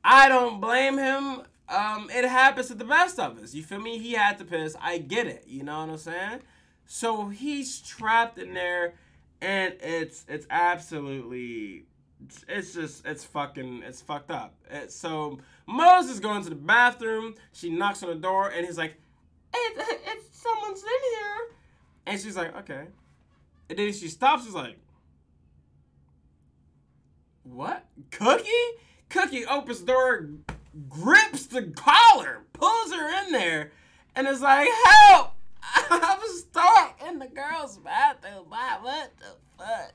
[0.04, 3.54] I don't blame him um, it happens to the best of us.
[3.54, 3.98] You feel me?
[3.98, 4.76] He had to piss.
[4.82, 5.46] I get it.
[5.48, 6.40] You know what I'm saying?
[6.86, 8.96] So he's trapped in there,
[9.42, 11.86] and it's it's absolutely,
[12.48, 14.54] it's just it's fucking it's fucked up.
[14.88, 17.36] So Moze's going to the bathroom.
[17.52, 18.96] She knocks on the door, and he's like,
[19.54, 21.54] "It's, it's someone's in here."
[22.06, 22.86] And she's like, okay.
[23.70, 24.46] And then she stops.
[24.46, 24.78] She's like,
[27.44, 27.86] what?
[28.12, 28.50] Cookie?
[29.10, 30.30] Cookie opens the door,
[30.90, 33.72] grips the collar, pulls her in there,
[34.16, 35.34] and is like, help!
[35.90, 38.46] I'm stuck in the girl's bathroom.
[38.48, 38.80] Why?
[38.82, 39.94] What the fuck?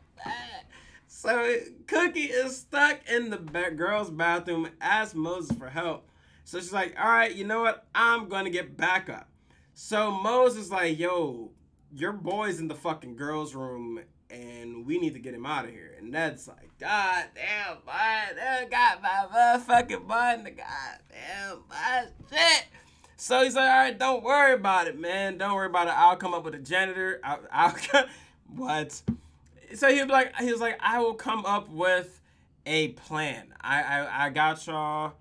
[1.21, 1.57] So
[1.89, 6.09] Cookie is stuck in the ba- girl's bathroom, asks Moses for help.
[6.45, 7.89] So she's like, all right, you know what?
[7.93, 9.29] I'm going to get back up.
[9.75, 11.51] So Moses is like, yo,
[11.93, 13.99] your boy's in the fucking girls' room
[14.31, 15.97] and we need to get him out of here.
[15.99, 22.05] And that's like, God damn, boy, they got my motherfucking boy in the goddamn my
[22.31, 22.67] shit.
[23.17, 25.37] So he's like, all right, don't worry about it, man.
[25.37, 25.95] Don't worry about it.
[25.97, 27.19] I'll come up with a janitor.
[27.25, 27.75] I'll, I'll
[28.55, 29.03] what?
[29.75, 32.21] So he was like, he was like, I will come up with
[32.67, 33.55] a plan.
[33.61, 35.15] I, I, I got y'all.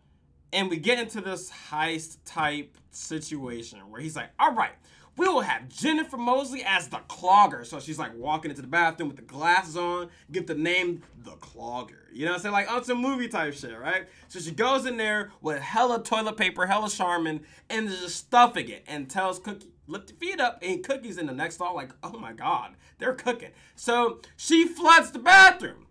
[0.53, 4.71] And we get into this heist type situation where he's like, all right,
[5.17, 7.65] we will have Jennifer Mosely as the clogger.
[7.65, 11.31] So she's like walking into the bathroom with the glasses on, give the name the
[11.31, 12.03] clogger.
[12.13, 12.53] You know what I'm saying?
[12.53, 14.07] Like on some movie type shit, right?
[14.27, 18.83] So she goes in there with hella toilet paper, hella Charmin, and just stuffing it
[18.87, 22.17] and tells Cookie, lift your feet up, and Cookie's in the next stall, like, oh
[22.17, 23.51] my god, they're cooking.
[23.75, 25.88] So she floods the bathroom.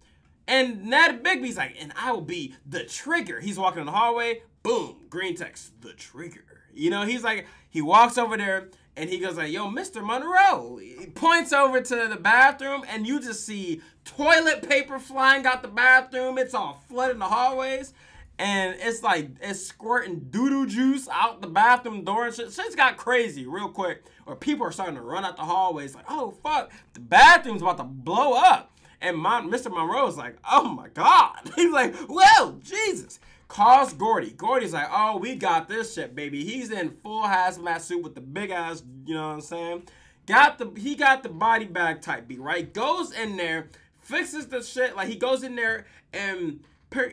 [0.49, 3.41] And Ned Bigby's like, and I will be the trigger.
[3.41, 6.45] He's walking in the hallway, boom, green text, the trigger.
[6.73, 10.05] You know, he's like, he walks over there and he goes like, "Yo, Mr.
[10.05, 15.63] Monroe." He points over to the bathroom, and you just see toilet paper flying out
[15.63, 16.39] the bathroom.
[16.39, 17.93] It's all flooding the hallways,
[18.39, 22.53] and it's like it's squirting doo doo juice out the bathroom door and shit.
[22.53, 24.05] Shit's got crazy real quick.
[24.27, 27.79] Or people are starting to run out the hallways, like, "Oh fuck, the bathroom's about
[27.79, 29.71] to blow up." And my, Mr.
[29.71, 34.31] Monroe's like, "Oh my god!" He's like, "Well, Jesus." calls Gordy.
[34.33, 36.45] Gordy's like, oh, we got this shit, baby.
[36.45, 39.83] He's in full hazmat suit with the big ass, you know what I'm saying?
[40.27, 42.73] Got the he got the body bag type B, right?
[42.73, 43.69] Goes in there,
[44.03, 46.61] fixes the shit, like he goes in there and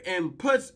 [0.08, 0.72] and puts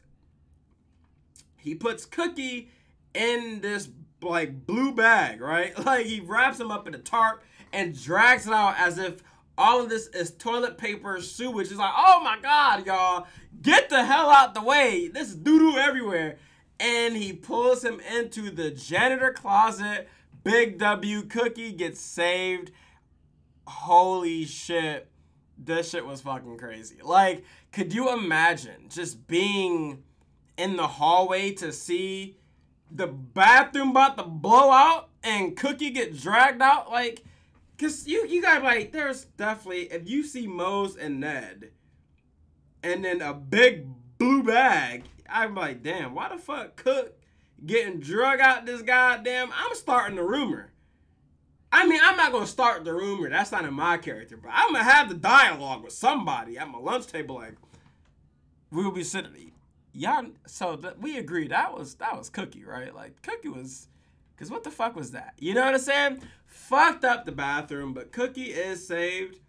[1.68, 2.70] he puts Cookie
[3.14, 3.90] in this
[4.22, 5.78] like blue bag, right?
[5.86, 7.44] Like he wraps him up in a tarp
[7.74, 9.22] and drags it out as if
[9.58, 11.68] all of this is toilet paper sewage.
[11.68, 13.28] It's like, oh my god, y'all,
[13.62, 15.10] get the hell out the way.
[15.10, 16.38] This is doo doo everywhere.
[16.80, 20.08] And he pulls him into the janitor closet.
[20.44, 22.72] Big W Cookie gets saved.
[23.66, 25.10] Holy shit.
[25.58, 26.98] This shit was fucking crazy.
[27.04, 30.04] Like, could you imagine just being
[30.58, 32.38] in the hallway to see
[32.92, 36.92] the bathroom about to blow out and Cookie get dragged out?
[36.92, 37.24] Like,
[37.78, 41.72] cause you you got like there's definitely if you see Moze and Ned
[42.84, 43.88] and then a big
[44.18, 45.04] blue bag.
[45.30, 47.18] I'm like, damn, why the fuck Cook
[47.66, 49.52] getting drug out this goddamn?
[49.54, 50.72] I'm starting the rumor.
[51.72, 53.30] I mean, I'm not gonna start the rumor.
[53.30, 56.80] That's not in my character, but I'm gonna have the dialogue with somebody at my
[56.80, 57.36] lunch table.
[57.36, 57.56] Like,
[58.72, 59.52] we'll be sitting.
[59.98, 62.94] Y'all, so th- we agreed that was that was Cookie, right?
[62.94, 63.88] Like, Cookie was,
[64.38, 65.34] cause what the fuck was that?
[65.40, 66.22] You know what I'm saying?
[66.46, 69.40] Fucked up the bathroom, but Cookie is saved.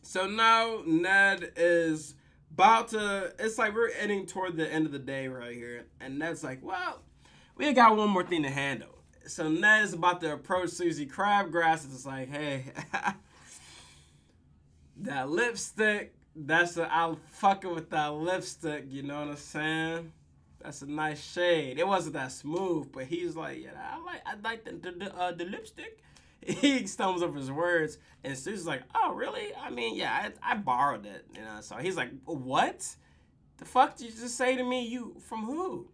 [0.00, 2.14] So now Ned is
[2.50, 3.34] about to.
[3.38, 6.64] It's like we're ending toward the end of the day right here, and Ned's like,
[6.64, 7.02] "Well,
[7.54, 11.84] we got one more thing to handle." So Ned is about to approach Suzie Crabgrass.
[11.84, 12.72] It's like, "Hey,
[14.96, 16.14] that lipstick.
[16.46, 18.84] That's a, I'm fucking with that lipstick.
[18.88, 20.12] You know what I'm saying?"
[20.60, 21.78] That's a nice shade.
[21.78, 25.16] It wasn't that smooth, but he's like, yeah, I like, I like the the, the,
[25.16, 26.02] uh, the lipstick.
[26.40, 29.54] he stumbles over his words, and Suzie's like, "Oh, really?
[29.54, 32.96] I mean, yeah, I, I borrowed it, you know." So he's like, "What?
[33.58, 34.86] The fuck did you just say to me?
[34.86, 35.88] You from who?"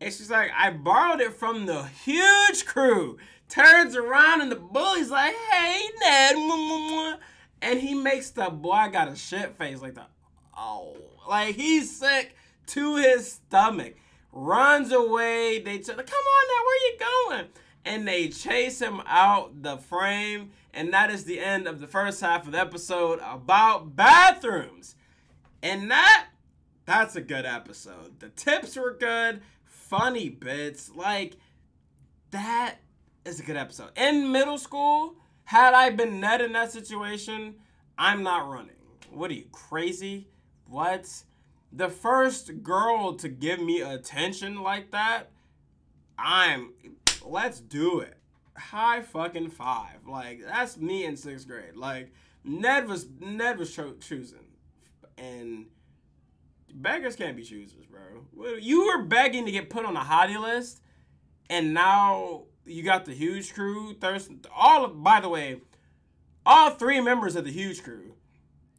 [0.00, 5.10] And she's like, "I borrowed it from the huge crew." Turns around and the bully's
[5.10, 6.36] like, "Hey, Ned,"
[7.62, 10.06] and he makes the boy got a shit face like the,
[10.56, 10.96] oh,
[11.28, 12.34] like he's sick
[12.68, 13.94] to his stomach.
[14.32, 15.60] Runs away.
[15.60, 17.48] They tell, "Come on now, where you going?"
[17.84, 20.50] and they chase him out the frame.
[20.72, 24.94] And that is the end of the first half of the episode about bathrooms.
[25.62, 26.28] And that
[26.86, 28.20] that's a good episode.
[28.20, 30.90] The tips were good, funny bits.
[30.94, 31.36] Like
[32.30, 32.76] that
[33.24, 33.90] is a good episode.
[33.96, 35.16] In middle school,
[35.50, 37.56] had I been Ned in that situation,
[37.98, 38.76] I'm not running.
[39.10, 40.28] What are you crazy?
[40.68, 41.24] What?
[41.72, 45.32] The first girl to give me attention like that,
[46.16, 46.74] I'm
[47.24, 48.16] let's do it.
[48.56, 50.06] High fucking five.
[50.08, 51.74] Like that's me in sixth grade.
[51.74, 52.12] Like
[52.44, 54.46] Ned was Ned was cho- choosing,
[55.18, 55.66] and
[56.72, 58.54] beggars can't be choosers, bro.
[58.60, 60.80] You were begging to get put on a hottie list,
[61.48, 63.94] and now you got the huge crew.
[63.94, 65.60] Thurston, all of, by the way,
[66.46, 68.14] all three members of the huge crew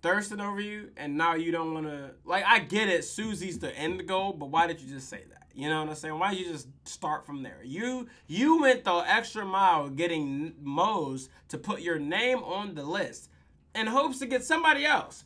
[0.01, 2.11] Thurston over you, and now you don't want to.
[2.25, 3.01] Like, I get it.
[3.01, 5.47] Suzie's the end goal, but why did you just say that?
[5.53, 6.17] You know what I'm saying?
[6.17, 7.59] Why did you just start from there?
[7.63, 13.29] You you went the extra mile getting Moze to put your name on the list
[13.75, 15.25] in hopes to get somebody else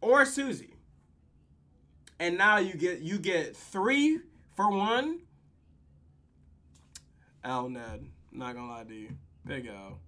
[0.00, 0.74] or Suzie.
[2.20, 4.20] And now you get you get three
[4.56, 5.20] for one.
[7.48, 9.08] L Ned, not gonna lie to you,
[9.46, 10.00] big L.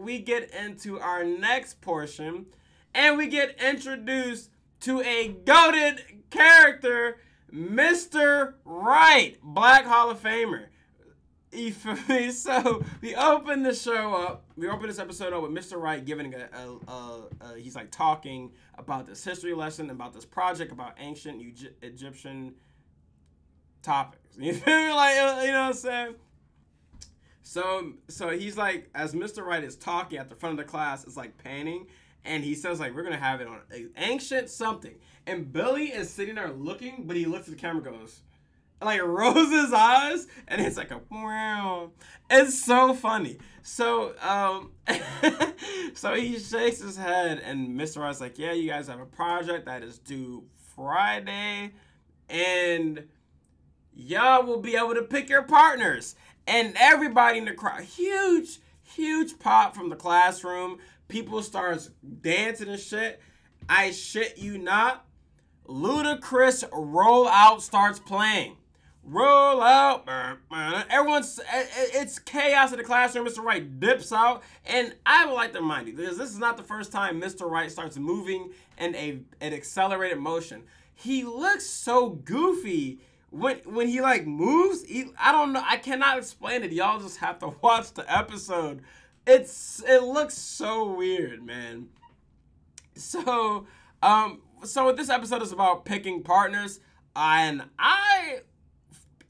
[0.00, 2.46] We get into our next portion,
[2.94, 4.50] and we get introduced
[4.82, 6.00] to a goaded
[6.30, 7.18] character,
[7.52, 8.54] Mr.
[8.64, 10.66] Wright, Black Hall of Famer.
[12.32, 14.44] So we open the show up.
[14.56, 15.80] We open this episode up with Mr.
[15.80, 20.26] Wright giving a, a, a, a he's like talking about this history lesson, about this
[20.26, 21.42] project, about ancient
[21.80, 22.54] Egyptian
[23.82, 24.25] topics.
[24.38, 24.92] You feel me?
[24.92, 26.14] Like uh, you know what I'm saying?
[27.42, 29.44] So so he's like, as Mr.
[29.44, 31.86] Wright is talking at the front of the class, it's like panning,
[32.26, 33.60] and he says like we're gonna have it on
[33.96, 34.94] ancient something
[35.26, 38.20] and billy is sitting there looking but he looks at the camera goes
[38.82, 41.90] like rolls his eyes and it's like a wow
[42.28, 44.72] it's so funny so um
[45.94, 49.66] so he shakes his head and mr ross like yeah you guys have a project
[49.66, 51.72] that is due friday
[52.28, 53.04] and
[53.96, 56.14] y'all will be able to pick your partners
[56.46, 60.78] and everybody in the crowd huge huge pop from the classroom
[61.08, 61.90] people starts
[62.20, 63.20] dancing and shit.
[63.68, 65.04] I shit you not.
[65.66, 68.56] Ludacris roll out starts playing.
[69.02, 70.08] Roll out.
[70.90, 73.26] Everyone's it's chaos in the classroom.
[73.26, 73.42] Mr.
[73.42, 74.42] Wright dips out.
[74.64, 77.48] And I would like to remind you, because this is not the first time Mr.
[77.48, 80.64] Wright starts moving in a an accelerated motion.
[80.94, 83.00] He looks so goofy
[83.38, 84.84] when when he like moves.
[84.84, 85.62] He, I don't know.
[85.66, 86.72] I cannot explain it.
[86.72, 88.82] Y'all just have to watch the episode
[89.26, 91.88] it's it looks so weird, man.
[92.94, 93.66] So,
[94.02, 96.80] um, so this episode is about picking partners,
[97.14, 98.40] and I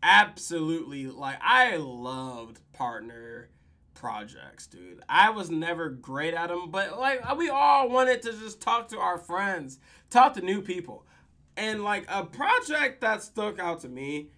[0.03, 3.49] absolutely like I loved partner
[3.95, 5.03] projects, dude.
[5.09, 8.99] I was never great at them, but like we all wanted to just talk to
[8.99, 9.79] our friends,
[10.11, 11.07] talk to new people.
[11.57, 14.29] And like a project that stuck out to me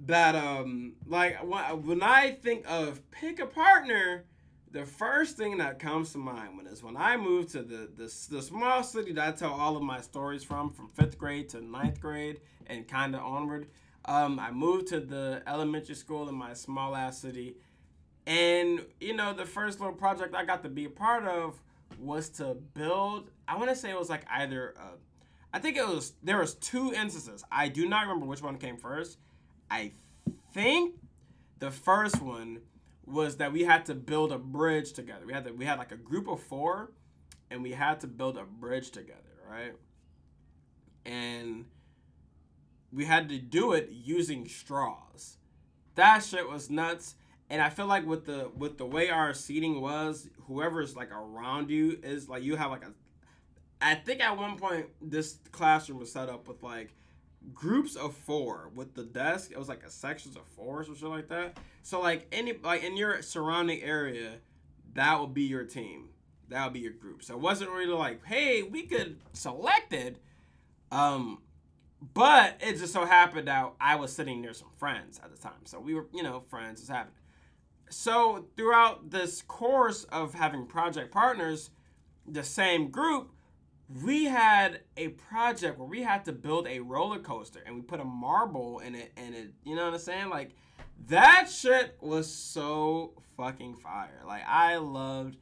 [0.00, 4.24] that um like when I think of pick a partner,
[4.70, 8.12] the first thing that comes to mind when is when I moved to the, the
[8.30, 11.60] the small city that I tell all of my stories from, from fifth grade to
[11.60, 13.68] ninth grade and kind of onward.
[14.04, 17.56] Um, I moved to the elementary school in my small ass city,
[18.26, 21.60] and you know the first little project I got to be a part of
[21.98, 23.30] was to build.
[23.48, 24.74] I want to say it was like either.
[24.78, 24.96] Uh,
[25.56, 27.42] I think it was there was two instances.
[27.50, 29.16] I do not remember which one came first.
[29.70, 29.92] I
[30.52, 30.96] think
[31.60, 32.60] the first one
[33.06, 35.24] was that we had to build a bridge together.
[35.24, 36.92] We had to, we had like a group of four,
[37.50, 39.72] and we had to build a bridge together, right?
[41.06, 41.64] And
[42.92, 45.38] we had to do it using straws.
[45.94, 47.14] That shit was nuts.
[47.48, 51.70] And I feel like with the with the way our seating was, whoever's like around
[51.70, 52.92] you is like you have like a.
[53.80, 56.94] I think at one point this classroom was set up with like
[57.54, 59.50] groups of four with the desk.
[59.50, 61.58] It was like a sections of four or something like that.
[61.82, 64.34] So like any like in your surrounding area,
[64.94, 66.08] that would be your team.
[66.48, 67.22] That would be your group.
[67.22, 70.16] So it wasn't really like, hey, we could select it.
[70.90, 71.42] Um,
[72.14, 75.64] but it just so happened that I was sitting near some friends at the time.
[75.64, 77.14] So we were, you know, friends is happening.
[77.88, 81.70] So throughout this course of having project partners,
[82.26, 83.30] the same group,
[84.02, 88.00] we had a project where we had to build a roller coaster and we put
[88.00, 90.28] a marble in it and it you know what I'm saying?
[90.28, 90.50] Like
[91.08, 94.22] that shit was so fucking fire.
[94.26, 95.36] Like I loved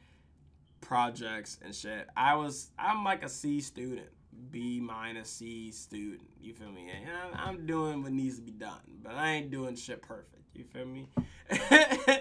[0.81, 2.09] projects and shit.
[2.17, 4.09] I was I'm like a C student.
[4.51, 6.29] B minus C student.
[6.41, 6.91] You feel me?
[7.35, 10.43] I'm doing what needs to be done, but I ain't doing shit perfect.
[10.55, 11.09] You feel me?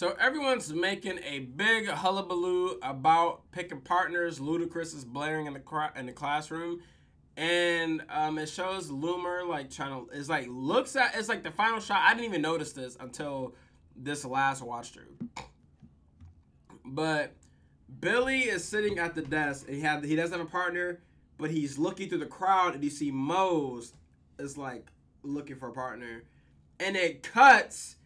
[0.00, 4.40] So everyone's making a big hullabaloo about picking partners.
[4.40, 6.80] Ludacris is blaring in the cra- in the classroom,
[7.36, 10.10] and um, it shows Loomer like trying to.
[10.14, 11.16] It's like looks at.
[11.16, 12.00] It's like the final shot.
[12.02, 13.54] I didn't even notice this until
[13.94, 15.44] this last watch through.
[16.82, 17.34] But
[18.00, 21.02] Billy is sitting at the desk, and he have he doesn't have a partner,
[21.36, 23.92] but he's looking through the crowd, and you see Moze
[24.38, 24.90] is like
[25.22, 26.24] looking for a partner,
[26.78, 27.96] and it cuts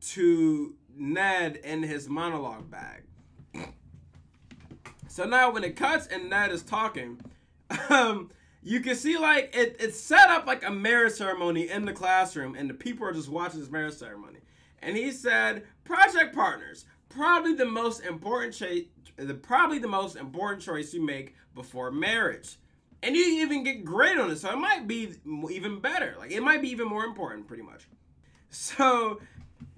[0.00, 3.02] to Ned in his monologue bag.
[5.08, 7.20] So now when it cuts and Ned is talking,
[7.88, 8.30] um,
[8.62, 12.54] you can see like it, it's set up like a marriage ceremony in the classroom,
[12.54, 14.40] and the people are just watching this marriage ceremony.
[14.82, 18.84] And he said, project partners, probably the most important choice,
[19.16, 22.56] the probably the most important choice you make before marriage.
[23.02, 25.14] And you even get grade on it, so it might be
[25.50, 26.16] even better.
[26.18, 27.88] Like it might be even more important, pretty much.
[28.48, 29.20] So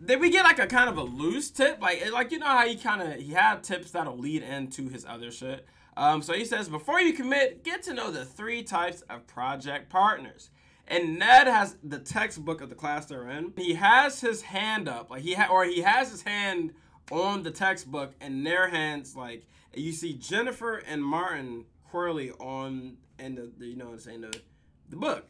[0.01, 2.67] then we get like a kind of a loose tip, like like you know how
[2.67, 5.67] he kind of he had tips that'll lead into his other shit.
[5.97, 9.91] Um, so he says, before you commit, get to know the three types of project
[9.91, 10.51] partners.
[10.87, 13.53] And Ned has the textbook of the class they're in.
[13.57, 16.73] He has his hand up, like he ha- or he has his hand
[17.11, 23.37] on the textbook, and their hands like you see Jennifer and Martin Qwerly on and
[23.37, 24.41] the, the you know saying the
[24.89, 25.27] the book.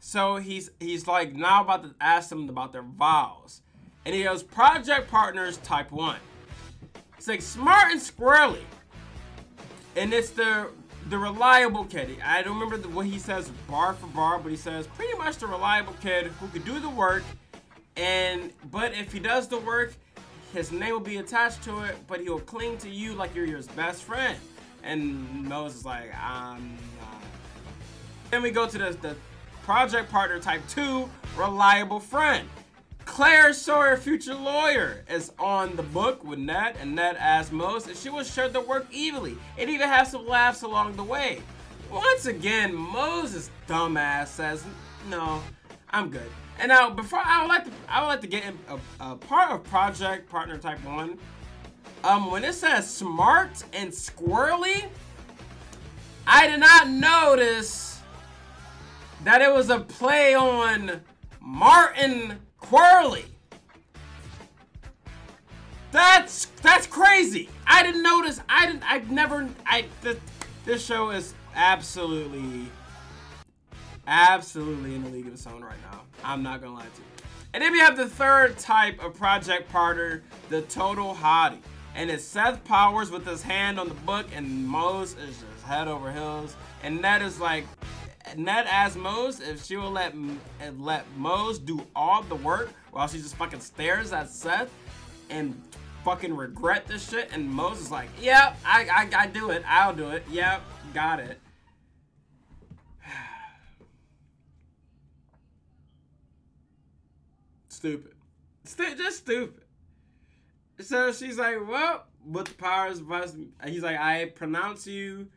[0.00, 3.62] So he's he's like now about to ask them about their vows,
[4.10, 6.18] and he goes project partners type one.
[7.16, 8.64] It's like smart and squirrely
[9.94, 10.68] and it's the
[11.08, 12.16] the reliable kid.
[12.24, 15.36] I don't remember the, what he says bar for bar, but he says pretty much
[15.36, 17.22] the reliable kid who could do the work.
[17.96, 19.94] And but if he does the work,
[20.52, 23.68] his name will be attached to it, but he'll cling to you like you're his
[23.68, 24.36] best friend.
[24.82, 27.22] And Moses is like, I'm not.
[28.32, 29.16] Then we go to the, the
[29.62, 32.48] project partner type two, reliable friend.
[33.04, 38.08] Claire Sawyer, future lawyer, is on the book with Ned, and asks Moze if she
[38.08, 41.42] will share the work evenly and even have some laughs along the way.
[41.90, 44.64] Once again, Moze's dumbass says,
[45.08, 45.42] "No,
[45.90, 48.78] I'm good." And now, before I would like to, I would like to get a,
[49.00, 51.18] a part of Project Partner Type One.
[52.04, 54.84] Um, when it says smart and squirrely,
[56.26, 58.00] I did not notice
[59.24, 61.00] that it was a play on
[61.40, 63.24] Martin Qwerly.
[65.92, 67.48] That's that's crazy.
[67.66, 68.40] I didn't notice.
[68.48, 68.84] I didn't.
[68.84, 69.48] I've never.
[69.66, 69.86] I.
[70.02, 70.18] Th-
[70.64, 72.66] this show is absolutely,
[74.06, 76.02] absolutely in the league of its own right now.
[76.22, 77.26] I'm not gonna lie to you.
[77.52, 81.58] And then we have the third type of project partner, the total hottie.
[81.96, 85.88] And it's Seth Powers with his hand on the book, and Moze is just head
[85.88, 86.54] over heels.
[86.84, 87.64] And that is like
[88.36, 90.14] Ned asks Moze if she will let
[90.78, 94.70] let Moze do all the work while she just fucking stares at Seth
[95.30, 95.60] and
[96.04, 97.30] fucking regret this shit.
[97.32, 99.64] And Moze is like, "Yep, I, I I do it.
[99.66, 100.24] I'll do it.
[100.30, 100.62] Yep,
[100.94, 101.40] got it."
[107.68, 108.12] stupid,
[108.64, 109.62] St- just stupid.
[110.78, 113.34] So she's like, "Well, with the powers of us,"
[113.66, 115.28] he's like, "I pronounce you."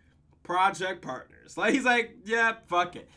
[0.43, 1.57] Project partners.
[1.57, 3.09] Like he's like, yeah, fuck it.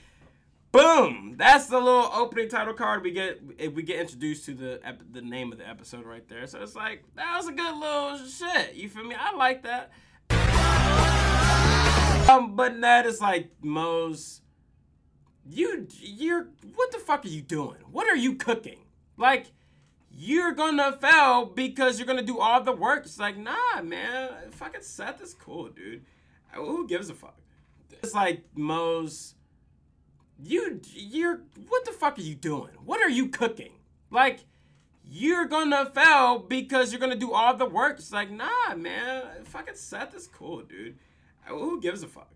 [0.72, 1.37] Boom!
[1.39, 3.41] That's the little opening title card we get.
[3.59, 6.74] If we get introduced to the the name of the episode right there, so it's
[6.77, 8.74] like that was a good little shit.
[8.74, 9.16] You feel me?
[9.18, 9.91] I like that.
[12.29, 14.43] Um, but Ned is like Moze.
[15.49, 17.79] You you're what the fuck are you doing?
[17.91, 18.81] What are you cooking?
[19.16, 19.47] Like
[20.11, 23.05] you're gonna fail because you're gonna do all the work.
[23.05, 24.51] It's like nah, man.
[24.51, 26.05] Fucking Seth is cool, dude.
[26.57, 27.36] Who gives a fuck?
[27.90, 29.34] It's like Moze.
[30.42, 31.40] You, you're.
[31.68, 32.72] What the fuck are you doing?
[32.84, 33.72] What are you cooking?
[34.11, 34.40] Like,
[35.04, 37.98] you're gonna fail because you're gonna do all the work.
[37.98, 39.44] It's like, nah, man.
[39.44, 40.98] Fucking Seth is cool, dude.
[41.46, 42.30] Who gives a fuck?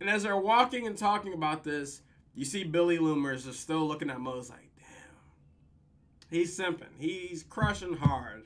[0.00, 2.02] And as they're walking and talking about this,
[2.34, 6.28] you see Billy Loomers is still looking at Moze like, damn.
[6.30, 6.92] He's simping.
[6.98, 8.44] He's crushing hard.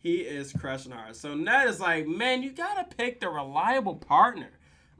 [0.00, 1.14] He is crushing hard.
[1.14, 4.50] So Ned is like, man, you gotta pick the reliable partner.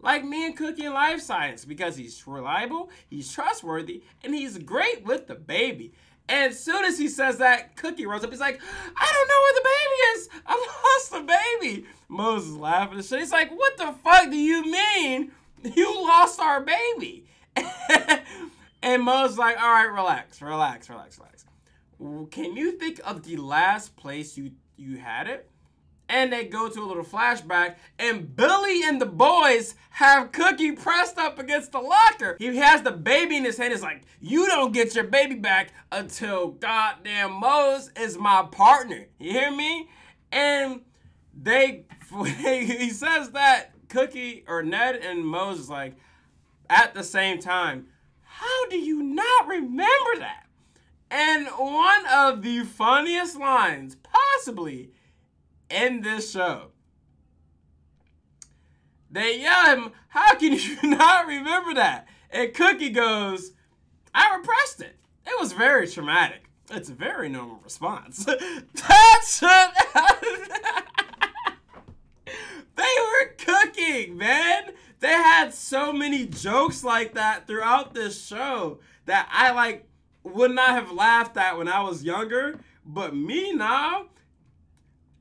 [0.02, 5.04] Like me and Cookie in Life Science, because he's reliable, he's trustworthy, and he's great
[5.04, 5.92] with the baby.
[6.28, 8.30] And as soon as he says that, Cookie rose up.
[8.30, 8.60] He's like,
[8.96, 10.28] I don't know where the baby is.
[10.46, 11.86] I lost the baby.
[12.08, 13.18] Moze's laughing and shit.
[13.18, 15.32] He's like, What the fuck do you mean
[15.74, 17.26] you lost our baby?
[18.82, 21.44] and Moze's like, All right, relax, relax, relax, relax.
[22.30, 25.48] Can you think of the last place you you had it.
[26.08, 31.18] And they go to a little flashback, and Billy and the boys have Cookie pressed
[31.18, 32.36] up against the locker.
[32.40, 33.72] He has the baby in his hand.
[33.72, 39.06] He's like, You don't get your baby back until goddamn Moze is my partner.
[39.20, 39.88] You hear me?
[40.32, 40.80] And
[41.40, 41.84] they,
[42.26, 45.94] he says that Cookie or Ned and Moze is like,
[46.68, 47.86] at the same time,
[48.22, 50.46] how do you not remember that?
[51.10, 54.92] And one of the funniest lines, possibly,
[55.68, 56.68] in this show.
[59.10, 62.06] They yell at him, How can you not remember that?
[62.30, 63.52] And Cookie goes,
[64.14, 64.96] I repressed it.
[65.26, 66.44] It was very traumatic.
[66.70, 68.24] It's a very normal response.
[68.24, 69.74] That's what.
[72.76, 74.70] they were cooking, man.
[75.00, 79.89] they had so many jokes like that throughout this show that I like
[80.22, 82.60] would not have laughed at when I was younger.
[82.84, 84.06] But me now,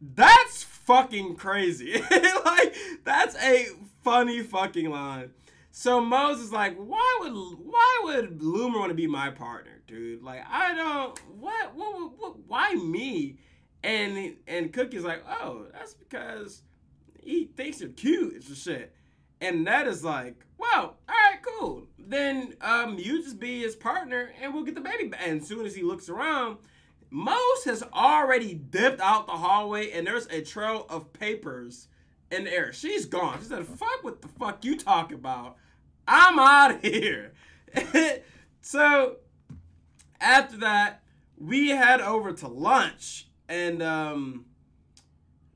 [0.01, 1.93] that's fucking crazy.
[2.45, 3.67] like that's a
[4.03, 5.31] funny fucking line.
[5.71, 10.23] So Moze is like, why would why would Loomer want to be my partner, dude?
[10.23, 13.37] Like I don't what what, what why me?
[13.83, 16.63] And and Cookie's like, oh, that's because
[17.21, 18.33] he thinks you're cute.
[18.35, 18.93] It's just shit.
[19.41, 21.87] And Ned is like, well, all right, cool.
[21.97, 25.07] Then um, you just be his partner, and we'll get the baby.
[25.07, 25.21] Back.
[25.25, 26.57] And as soon as he looks around,
[27.09, 31.87] Moze has already dipped out the hallway, and there's a trail of papers
[32.29, 32.73] in the air.
[32.73, 33.39] She's gone.
[33.39, 35.55] She said, "Fuck what the fuck you talk about?
[36.07, 37.33] I'm out of here."
[38.61, 39.17] so
[40.19, 41.03] after that,
[41.37, 44.45] we head over to lunch, and um,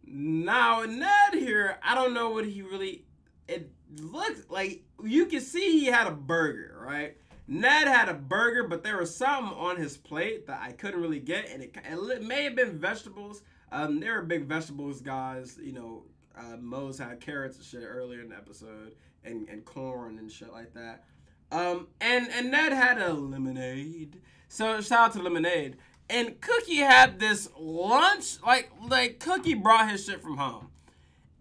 [0.06, 3.04] now Ned here, I don't know what he really.
[3.50, 7.18] It looks like you can see he had a burger, right?
[7.48, 11.20] Ned had a burger, but there was something on his plate that I couldn't really
[11.20, 13.42] get, and it, it may have been vegetables.
[13.72, 15.60] Um, they were big vegetables guys.
[15.62, 16.04] You know,
[16.38, 18.96] uh, Moze had carrots and shit earlier in the episode,
[19.26, 21.04] and, and corn and shit like that.
[21.52, 24.22] Um, and and Ned had a lemonade.
[24.48, 25.78] So shout out to lemonade.
[26.10, 30.70] And Cookie had this lunch, like like Cookie brought his shit from home,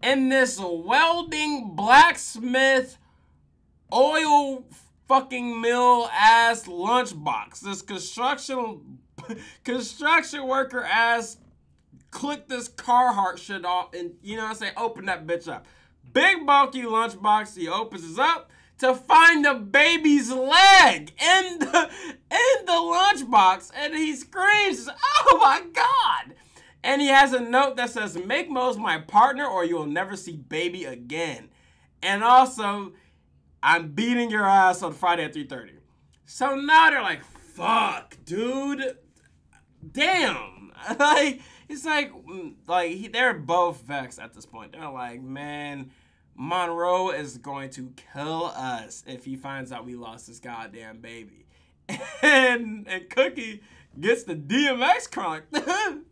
[0.01, 2.97] and this welding blacksmith
[3.93, 4.65] oil
[5.07, 7.59] fucking mill ass lunchbox.
[7.59, 8.99] This construction
[9.63, 11.37] construction worker ass
[12.11, 15.65] click this Carhartt shit off and you know what I'm saying, open that bitch up.
[16.11, 21.89] Big bulky lunchbox, he opens it up to find the baby's leg in the
[22.31, 26.35] in the lunchbox and he screams, "Oh my god!"
[26.83, 30.15] And he has a note that says, "Make Moze my partner, or you will never
[30.15, 31.49] see baby again."
[32.01, 32.91] And also,
[33.63, 35.71] I'm beating your ass on Friday at 3:30.
[36.25, 38.97] So now they're like, "Fuck, dude,
[39.91, 44.73] damn!" like it's like, mm, like he, they're both vexed at this point.
[44.73, 45.91] They're like, "Man."
[46.35, 51.45] Monroe is going to kill us if he finds out we lost this goddamn baby.
[52.23, 53.61] And and Cookie
[53.99, 55.43] gets the DMX chronic.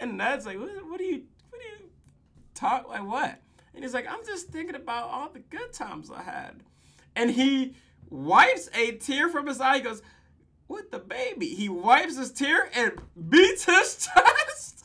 [0.00, 1.90] and Ned's like, what, what you what do you
[2.54, 3.40] talk like what?
[3.74, 6.62] And he's like, I'm just thinking about all the good times I had.
[7.16, 7.74] And he
[8.10, 9.76] wipes a tear from his eye.
[9.76, 10.02] He goes,
[10.68, 11.48] with the baby.
[11.48, 12.92] He wipes his tear and
[13.28, 14.08] beats his
[14.46, 14.84] chest.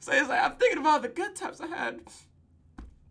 [0.00, 2.00] so he's like, I'm thinking about the good times I had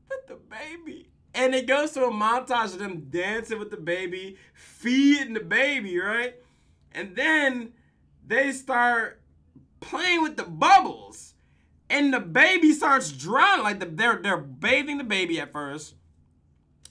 [0.09, 1.09] with the baby.
[1.33, 5.97] And it goes to a montage of them dancing with the baby, feeding the baby,
[5.97, 6.35] right?
[6.93, 7.71] And then
[8.25, 9.21] they start
[9.79, 11.30] playing with the bubbles.
[11.91, 13.63] And the baby starts drowning.
[13.63, 15.93] Like the, they're they're bathing the baby at first.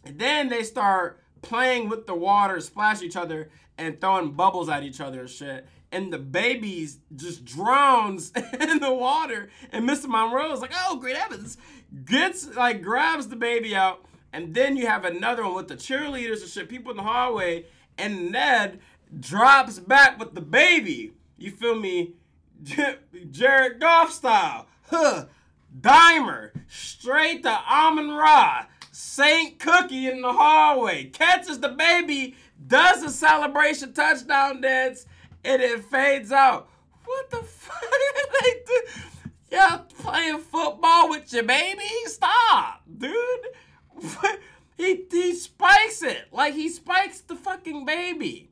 [0.04, 4.84] And then they start playing with the water, splash each other, and throwing bubbles at
[4.84, 5.66] each other and shit.
[5.90, 8.30] And the baby just drowns
[8.60, 9.50] in the water.
[9.72, 10.06] And Mr.
[10.06, 11.56] Monroe is like, oh, great heavens
[12.04, 16.42] gets like grabs the baby out, and then you have another one with the cheerleaders
[16.42, 17.66] and shit, people in the hallway,
[17.98, 18.80] and Ned
[19.18, 21.12] drops back with the baby.
[21.36, 22.14] You feel me?
[23.30, 24.66] Jared Goff style.
[24.90, 25.26] Huh.
[25.80, 26.50] Dimer.
[26.68, 28.66] Straight to Amon Ra.
[28.90, 31.04] Saint Cookie in the hallway.
[31.04, 32.34] Catches the baby.
[32.66, 35.06] Does a celebration touchdown dance.
[35.44, 36.68] And it fades out.
[37.04, 37.82] What the fuck?
[39.50, 41.82] Yeah, playing football with your baby?
[42.04, 43.16] Stop, dude.
[44.76, 48.49] he he spikes it like he spikes the fucking baby.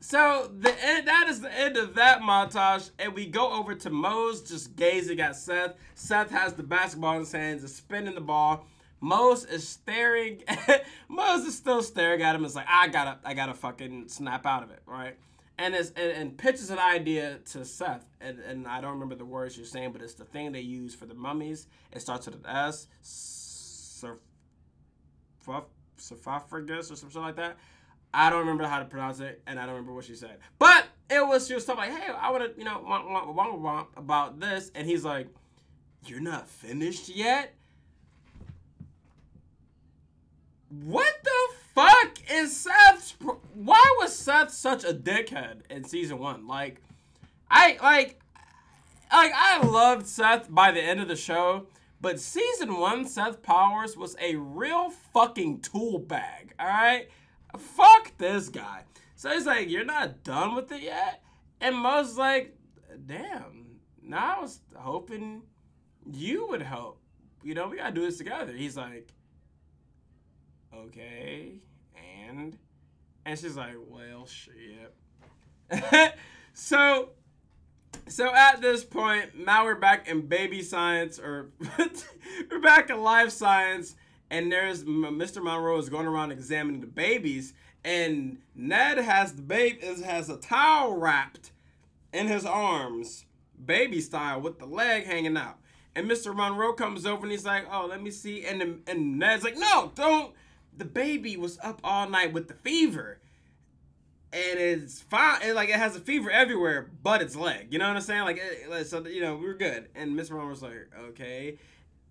[0.00, 3.90] So the end, that is the end of that montage, and we go over to
[3.90, 5.74] Moze just gazing at Seth.
[5.94, 8.66] Seth has the basketball in his hands, is spinning the ball.
[9.00, 10.42] Moze is staring.
[11.08, 12.44] Moze is still staring at him.
[12.44, 15.16] It's like I gotta, I gotta fucking snap out of it, right?
[15.60, 19.26] and is and, and, pitches an idea to Seth, and, and I don't remember the
[19.26, 21.66] words you're saying, but it's the thing they use for the mummies.
[21.92, 22.88] It starts with an S,
[25.98, 27.58] sarcophagus or something like that.
[28.12, 30.38] I don't remember how to pronounce it, and I don't remember what she said.
[30.58, 33.34] But it was she was talking like, "Hey, I want to, you know, want, want,
[33.34, 35.28] want, want about this," and he's like,
[36.06, 37.54] "You're not finished yet."
[40.70, 43.16] What the fuck is Seth's?
[43.54, 46.46] Why was Seth such a dickhead in season one?
[46.46, 46.80] Like,
[47.50, 48.20] I like,
[49.12, 51.66] like I loved Seth by the end of the show,
[52.00, 56.54] but season one Seth Powers was a real fucking tool bag.
[56.58, 57.08] All right,
[57.58, 58.84] fuck this guy.
[59.16, 61.22] So he's like, "You're not done with it yet,"
[61.60, 62.56] and Moze's like,
[63.06, 63.66] "Damn."
[64.02, 65.42] Now I was hoping
[66.10, 67.00] you would help.
[67.42, 68.52] You know, we gotta do this together.
[68.52, 69.12] He's like,
[70.74, 71.54] okay,
[72.28, 72.56] and
[73.24, 74.94] and she's like, well, shit.
[76.52, 77.10] so
[78.08, 81.50] so at this point, now we're back in baby science, or
[82.50, 83.94] we're back in life science,
[84.30, 85.42] and there's Mr.
[85.42, 87.52] Monroe is going around examining the babies,
[87.84, 91.50] and Ned has the baby has a towel wrapped
[92.12, 93.24] in his arms,
[93.64, 95.58] baby style, with the leg hanging out.
[95.94, 96.34] And Mr.
[96.34, 99.92] Monroe comes over and he's like, "Oh, let me see." And and Ned's like, "No,
[99.94, 100.34] don't."
[100.76, 103.18] The baby was up all night with the fever
[104.32, 105.40] and it's fine.
[105.42, 107.68] And, like it has a fever everywhere, but its leg.
[107.70, 108.22] You know what I'm saying?
[108.22, 109.88] Like, it, so you know we are good.
[109.94, 110.48] And Mr.
[110.48, 111.58] Was like, okay,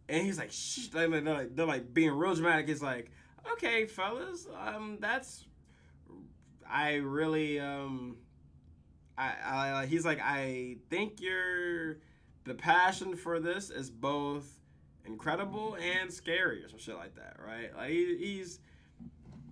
[0.10, 0.88] and he's like, shh.
[0.88, 2.68] They're like, they're like being real dramatic.
[2.68, 3.12] He's like,
[3.54, 5.46] okay, fellas, um, that's
[6.70, 8.18] I really um,
[9.18, 11.98] I, I he's like, I think you're
[12.46, 14.60] the passion for this is both
[15.06, 17.76] incredible and scary or some shit like that, right?
[17.76, 18.60] Like he, he's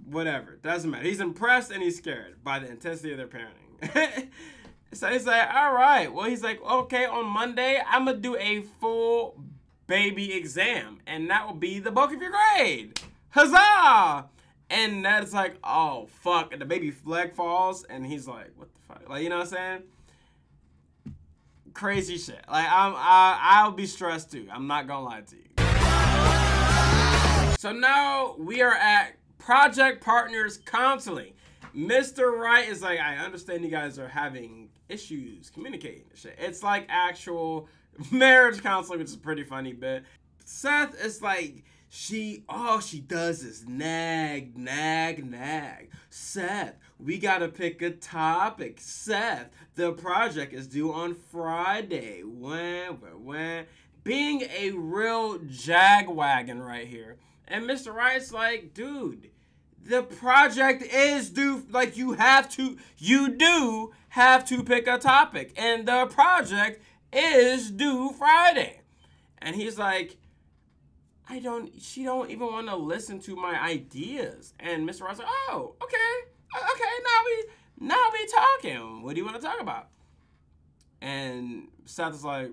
[0.05, 0.57] whatever.
[0.61, 1.03] Doesn't matter.
[1.03, 4.29] He's impressed and he's scared by the intensity of their parenting.
[4.93, 6.13] so he's like, all right.
[6.13, 9.43] Well, he's like, okay, on Monday, I'm to do a full
[9.87, 12.99] baby exam, and that will be the bulk of your grade.
[13.29, 14.25] Huzzah!
[14.69, 16.51] And that's like, oh, fuck.
[16.51, 19.09] And the baby flag falls, and he's like, what the fuck?
[19.09, 19.83] Like, you know what I'm saying?
[21.73, 22.43] Crazy shit.
[22.49, 24.47] Like, I'm, I, I'll be stressed too.
[24.51, 25.43] I'm not gonna lie to you.
[27.59, 31.33] So now we are at project partners counseling.
[31.75, 32.31] Mr.
[32.37, 36.35] Wright is like, I understand you guys are having issues communicating shit.
[36.39, 37.67] It's like actual
[38.11, 40.03] marriage counseling, which is pretty funny bit.
[40.45, 45.89] Seth is like, she all she does is nag, nag, nag.
[46.09, 48.79] Seth, we gotta pick a topic.
[48.79, 52.23] Seth, the project is due on Friday.
[52.23, 52.93] When,
[53.23, 53.65] when?
[54.03, 57.17] Being a real jagwagon right here.
[57.47, 57.93] And Mr.
[57.93, 59.29] Wright's like, dude,
[59.87, 65.53] the project is due like you have to you do have to pick a topic
[65.55, 66.81] and the project
[67.13, 68.81] is due friday
[69.39, 70.17] and he's like
[71.29, 75.27] i don't she don't even want to listen to my ideas and mr ross like
[75.49, 75.97] oh okay
[76.55, 79.87] okay now we now we talking what do you want to talk about
[81.01, 82.51] and seth is like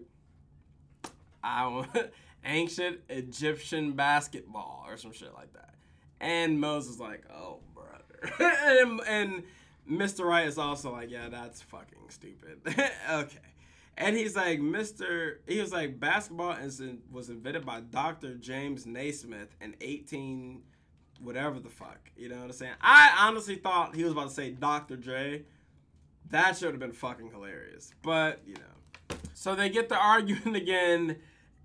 [1.42, 1.88] i want
[2.44, 5.74] ancient egyptian basketball or some shit like that
[6.24, 8.34] and Moze's like, oh, brother.
[8.64, 9.42] and, and
[9.90, 10.24] Mr.
[10.24, 12.60] Wright is also like, yeah, that's fucking stupid.
[13.10, 13.38] okay.
[13.96, 15.36] And he's like, Mr.
[15.46, 16.56] He was like, basketball
[17.10, 18.34] was invented by Dr.
[18.34, 20.62] James Naismith in 18,
[21.20, 22.10] whatever the fuck.
[22.16, 22.74] You know what I'm saying?
[22.80, 24.96] I honestly thought he was about to say Dr.
[24.96, 25.42] J.
[26.30, 27.92] That should have been fucking hilarious.
[28.02, 29.16] But, you know.
[29.34, 31.16] So they get the arguing again,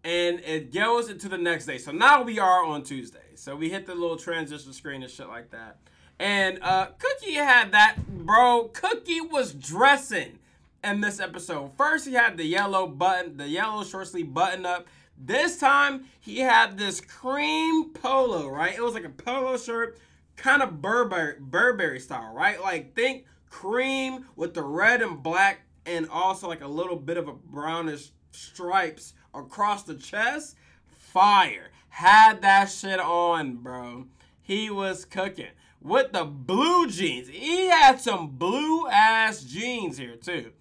[0.03, 1.80] and it goes into the next day.
[1.80, 3.19] So now we are on Tuesday.
[3.36, 5.77] So we hit the little transition screen and shit like that.
[6.19, 8.65] And uh, Cookie had that, bro.
[8.73, 10.39] Cookie was dressing
[10.84, 11.71] in this episode.
[11.77, 14.88] First, he had the yellow button, the yellow short sleeve button up.
[15.17, 18.73] This time, he had this cream polo, right?
[18.73, 19.99] It was like a polo shirt,
[20.38, 22.61] kind of Burberry, Burberry style, right?
[22.61, 27.27] Like, think cream with the red and black, and also like a little bit of
[27.27, 30.55] a brownish stripes across the chest.
[30.88, 34.05] Fire had that shit on, bro.
[34.41, 35.47] He was cooking
[35.82, 37.27] with the blue jeans.
[37.27, 40.51] He had some blue ass jeans here too.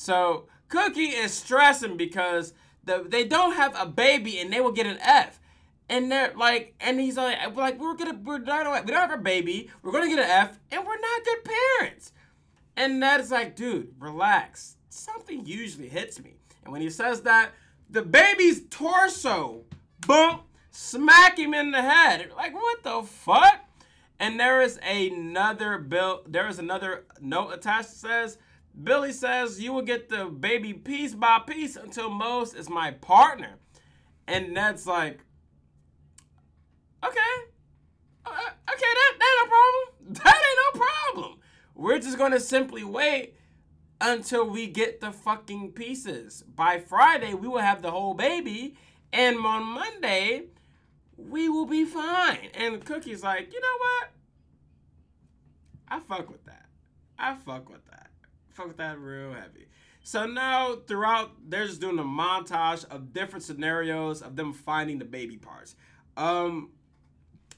[0.00, 4.86] So Cookie is stressing because the, they don't have a baby and they will get
[4.86, 5.38] an F.
[5.90, 9.22] And they're like, and he's like, like we're gonna, we're not, we don't have a
[9.22, 9.68] baby.
[9.82, 12.12] We're gonna get an F, and we're not good parents.
[12.78, 14.76] And Ned's like, dude, relax.
[14.88, 16.36] Something usually hits me.
[16.64, 17.50] And when he says that,
[17.90, 19.64] the baby's torso
[20.06, 22.30] bump smack him in the head.
[22.34, 23.66] Like, what the fuck?
[24.18, 26.22] And there is another bill.
[26.26, 28.38] There is another note attached that says,
[28.82, 33.56] Billy says you will get the baby piece by piece until Moze is my partner.
[34.26, 35.20] And Ned's like,
[37.04, 37.18] okay,
[38.24, 39.86] uh, okay, that, that ain't no problem.
[40.24, 41.38] That ain't no problem.
[41.74, 43.34] We're just gonna simply wait
[44.00, 46.42] until we get the fucking pieces.
[46.42, 48.76] By Friday, we will have the whole baby,
[49.12, 50.44] and on Monday,
[51.16, 52.48] we will be fine.
[52.54, 54.10] And Cookie's like, you know what?
[55.88, 56.66] I fuck with that.
[57.18, 57.99] I fuck with that.
[58.52, 59.68] Fuck that real heavy.
[60.02, 65.04] So now throughout, they're just doing a montage of different scenarios of them finding the
[65.04, 65.76] baby parts.
[66.16, 66.70] Um,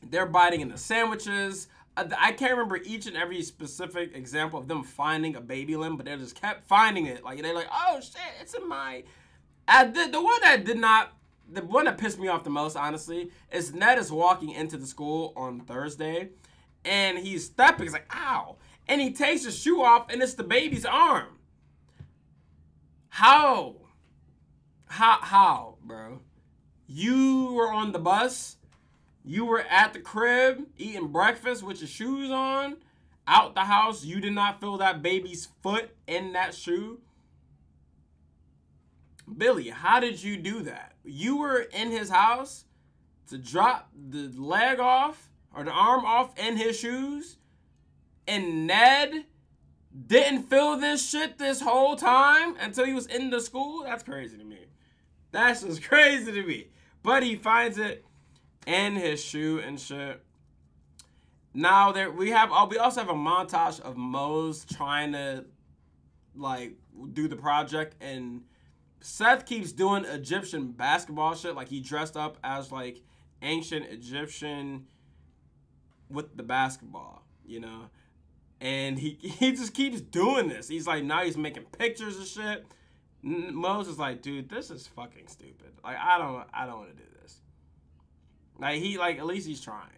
[0.03, 1.69] they're biting into sandwiches.
[1.97, 5.97] Uh, I can't remember each and every specific example of them finding a baby limb,
[5.97, 7.23] but they just kept finding it.
[7.23, 9.05] Like they're like, oh shit, it's in my.
[9.69, 11.13] I did, the one that did not
[11.53, 14.87] the one that pissed me off the most, honestly, is Ned is walking into the
[14.87, 16.31] school on Thursday,
[16.85, 17.85] and he's stepping.
[17.85, 18.57] He's like, "Ow!"
[18.93, 21.39] And he takes his shoe off, and it's the baby's arm.
[23.09, 23.77] How?
[24.85, 25.19] How?
[25.23, 26.21] How, bro?
[26.87, 28.59] You were on the bus.
[29.25, 32.77] You were at the crib eating breakfast with your shoes on.
[33.27, 37.01] Out the house, you did not feel that baby's foot in that shoe.
[39.39, 40.97] Billy, how did you do that?
[41.03, 42.67] You were in his house
[43.31, 47.39] to drop the leg off or the arm off in his shoes,
[48.27, 49.27] and Ned
[50.07, 53.83] didn't feel this shit this whole time until he was in the school?
[53.85, 54.67] That's crazy to me.
[55.31, 56.69] That's just crazy to me.
[57.03, 58.05] But he finds it
[58.67, 60.23] in his shoe and shit.
[61.55, 65.45] Now there we have oh, we also have a montage of Moze trying to
[66.35, 66.77] like
[67.13, 68.43] do the project and
[69.03, 71.55] Seth keeps doing Egyptian basketball shit.
[71.55, 73.03] Like he dressed up as like
[73.43, 74.87] ancient Egyptian
[76.09, 77.91] with the basketball, you know.
[78.63, 80.69] And he he just keeps doing this.
[80.69, 82.65] He's like now he's making pictures of shit.
[83.25, 85.73] Moze's is like, dude, this is fucking stupid.
[85.85, 87.41] Like I don't I don't want to do this.
[88.59, 89.89] Like he like at least he's trying.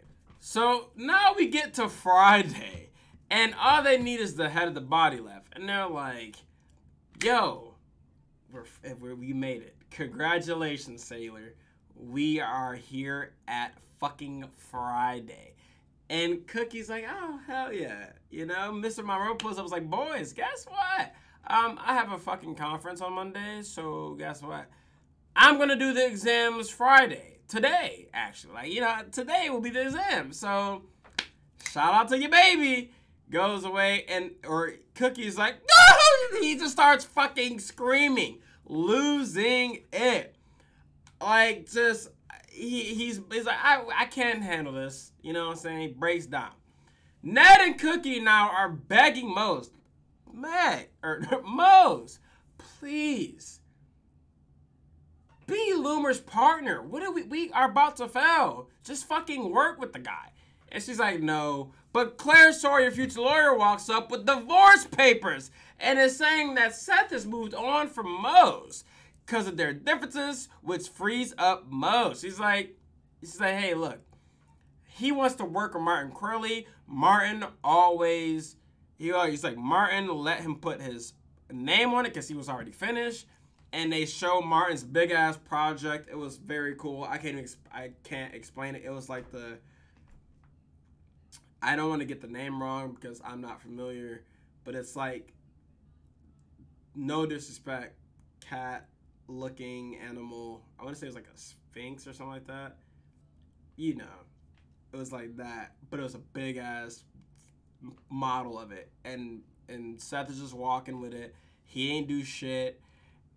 [0.40, 2.90] So now we get to Friday,
[3.30, 6.36] and all they need is the head of the body left, and they're like,
[7.22, 7.74] yo
[8.54, 9.74] we're, eh, we're we made it.
[9.90, 11.54] Congratulations, Sailor.
[11.96, 15.53] We are here at fucking Friday.
[16.14, 18.70] And Cookie's like, oh hell yeah, you know.
[18.72, 19.04] Mr.
[19.04, 21.12] Monroe pulls up, was like, boys, guess what?
[21.48, 24.66] Um, I have a fucking conference on Monday, so guess what?
[25.34, 28.54] I'm gonna do the exams Friday, today, actually.
[28.54, 30.32] Like, you know, today will be the exam.
[30.32, 30.82] So,
[31.68, 32.92] shout out to your baby.
[33.28, 36.38] Goes away, and or Cookie's like, no!
[36.40, 40.36] He just starts fucking screaming losing it.
[41.20, 42.10] Like just
[42.54, 45.12] he he's he's like I I can't handle this.
[45.22, 45.80] You know what I'm saying?
[45.80, 46.52] He breaks down.
[47.22, 49.70] Ned and Cookie now are begging Moze,
[50.32, 52.20] Meg or Moze,
[52.58, 53.60] please
[55.46, 56.82] be Loomer's partner.
[56.82, 57.22] What are we?
[57.22, 58.68] We are about to fail.
[58.84, 60.32] Just fucking work with the guy.
[60.70, 61.72] And she's like, no.
[61.92, 67.10] But Claire Sawyer, future lawyer, walks up with divorce papers and is saying that Seth
[67.10, 68.84] has moved on from Moze
[69.24, 72.22] because of their differences, which frees up Moze.
[72.22, 72.76] He's like,
[73.20, 74.00] he's like, hey, look,
[74.86, 76.66] he wants to work with Martin Qwerly.
[76.86, 78.56] Martin always,
[78.96, 81.14] he always like Martin let him put his
[81.50, 83.26] name on it because he was already finished.
[83.72, 86.08] And they show Martin's big ass project.
[86.08, 87.04] It was very cool.
[87.08, 88.82] I can't I can't explain it.
[88.84, 89.58] It was like the
[91.60, 94.22] I don't want to get the name wrong because I'm not familiar,
[94.62, 95.32] but it's like
[96.94, 97.96] no disrespect,
[98.48, 98.86] cat
[99.28, 100.64] looking animal.
[100.78, 102.76] I want to say it was like a sphinx or something like that.
[103.76, 104.04] You know,
[104.92, 107.04] it was like that, but it was a big ass
[108.10, 111.34] model of it, and and Seth is just walking with it.
[111.64, 112.80] He ain't do shit.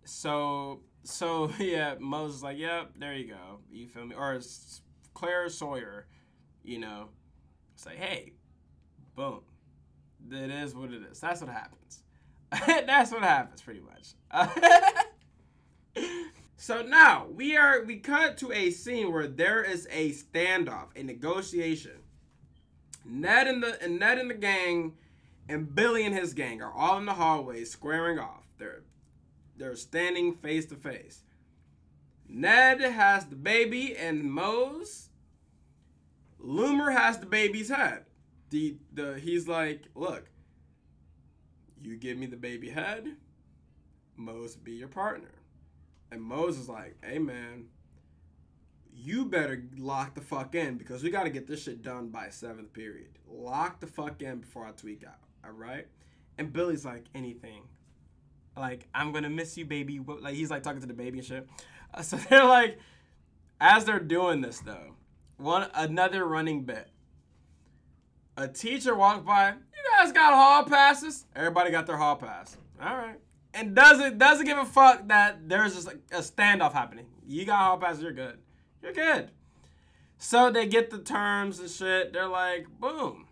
[0.04, 3.60] So so yeah, Moze's like, yep, there you go.
[3.70, 4.14] You feel me?
[4.14, 4.40] Or
[5.14, 6.06] Claire Sawyer,
[6.62, 7.08] you know,
[7.76, 8.32] say, hey,
[9.16, 9.40] boom.
[10.28, 11.20] That is what it is.
[11.20, 12.02] That's what happens.
[12.50, 14.14] That's what happens pretty much.
[16.60, 21.04] so now we are we cut to a scene where there is a standoff, a
[21.04, 22.02] negotiation.
[23.04, 24.94] Ned and the and Ned and the gang
[25.48, 28.42] and Billy and his gang are all in the hallway squaring off.
[28.58, 28.82] They're
[29.56, 31.22] they're standing face to face.
[32.28, 35.10] Ned has the baby and Moze.
[36.44, 38.04] Loomer has the baby's head.
[38.50, 40.28] The the he's like, look,
[41.80, 43.14] you give me the baby head,
[44.16, 45.37] Moze be your partner.
[46.10, 47.66] And Moze's like, hey man,
[48.94, 52.30] you better lock the fuck in because we got to get this shit done by
[52.30, 53.18] seventh period.
[53.30, 55.18] Lock the fuck in before I tweak out.
[55.44, 55.86] All right.
[56.36, 57.62] And Billy's like, anything.
[58.56, 60.00] Like, I'm gonna miss you, baby.
[60.00, 61.48] Like he's like talking to the baby and shit.
[61.94, 62.78] Uh, so they're like,
[63.60, 64.94] as they're doing this though,
[65.36, 66.88] one another running bit.
[68.36, 71.26] A teacher walked by You guys got hall passes.
[71.34, 72.56] Everybody got their hall pass.
[72.80, 73.18] All right.
[73.54, 77.06] And doesn't doesn't give a fuck that there's just a standoff happening.
[77.26, 78.38] You got hall passes, you're good.
[78.82, 79.30] You're good.
[80.18, 82.12] So they get the terms and shit.
[82.12, 83.26] They're like, boom.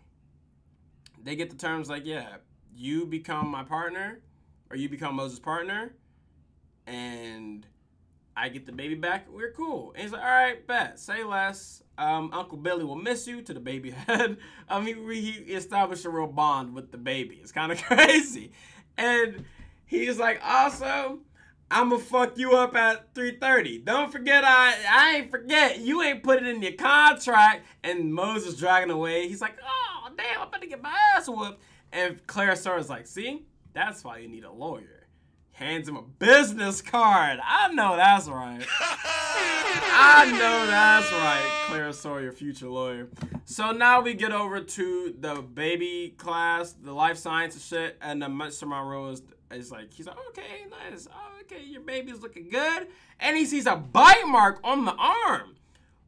[1.21, 2.37] They get the terms like, yeah,
[2.75, 4.21] you become my partner,
[4.69, 5.93] or you become Moze's partner,
[6.85, 7.65] and
[8.37, 9.25] I get the baby back.
[9.29, 9.91] We're cool.
[9.93, 10.99] And he's like, all right, bet.
[10.99, 11.81] Say less.
[11.97, 14.37] Um, Uncle Billy will miss you to the baby head.
[14.69, 17.39] I mean, he established a real bond with the baby.
[17.41, 18.51] It's kind of crazy.
[18.95, 19.43] And
[19.87, 21.19] he's like, also,
[21.69, 23.83] I'ma fuck you up at 3:30.
[23.83, 25.79] Don't forget, I I ain't forget.
[25.79, 27.65] You ain't put it in your contract.
[27.83, 29.27] And Moses dragging away.
[29.27, 31.59] He's like, oh damn, I'm about to get my ass whooped.
[31.91, 35.07] And Claire Sawyer's like, see, that's why you need a lawyer.
[35.51, 37.39] Hands him a business card.
[37.43, 38.63] I know that's right.
[39.99, 43.09] I know that's right, Claire Sawyer, your future lawyer.
[43.45, 48.33] So now we get over to the baby class, the life sciences shit, and then
[48.33, 48.67] Mr.
[48.67, 49.15] Monroe
[49.51, 51.07] is like, he's like, okay, nice.
[51.11, 52.87] Oh, okay, your baby's looking good.
[53.19, 55.55] And he sees a bite mark on the arm.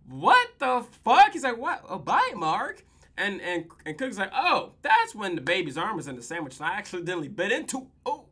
[0.10, 1.34] What the fuck?
[1.34, 1.84] He's like, what?
[1.88, 2.84] A bite mark?
[3.18, 6.58] And and and Cook's like, oh, that's when the baby's arm was in the sandwich
[6.58, 7.88] and I accidentally bit into.
[8.06, 8.26] Oh,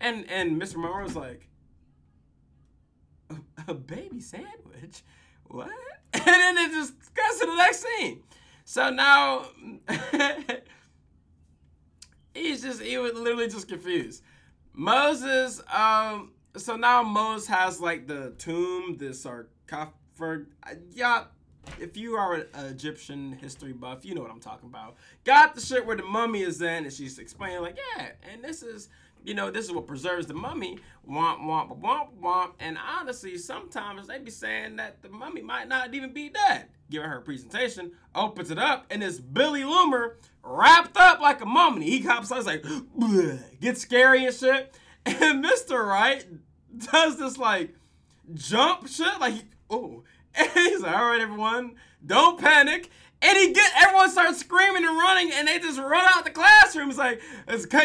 [0.00, 0.76] and and Mr.
[0.76, 1.48] Monroe's like,
[3.28, 3.36] a,
[3.68, 5.02] a baby sandwich?
[5.46, 5.70] What?
[6.12, 8.22] And then it just goes to the next scene.
[8.64, 9.46] So now
[12.34, 14.22] he's just he was literally just confused.
[14.76, 20.46] Moze's, um, so now Moze's has like the tomb, the sarcophagus.
[20.92, 21.24] Yeah,
[21.78, 24.96] if you are an Egyptian history buff, you know what I'm talking about.
[25.24, 28.62] Got the shit where the mummy is in, and she's explaining like, yeah, and this
[28.62, 28.88] is
[29.24, 30.78] you know, this is what preserves the mummy.
[31.08, 32.52] Womp, womp, womp, womp.
[32.58, 36.66] And honestly, sometimes they be saying that the mummy might not even be dead.
[36.90, 41.86] Giving her presentation, opens it up, and it's Billy Loomer wrapped up like a mummy.
[41.88, 42.64] He comes out, like,
[43.60, 44.74] gets scary and shit.
[45.06, 45.82] And Mr.
[45.82, 46.26] Wright
[46.92, 47.74] does this like
[48.34, 49.34] jump shit, like,
[49.70, 50.02] oh.
[50.34, 52.90] And he's like, all right, everyone, don't panic.
[53.22, 56.90] And he get everyone starts screaming and running, and they just run out the classroom.
[56.90, 57.20] It's like,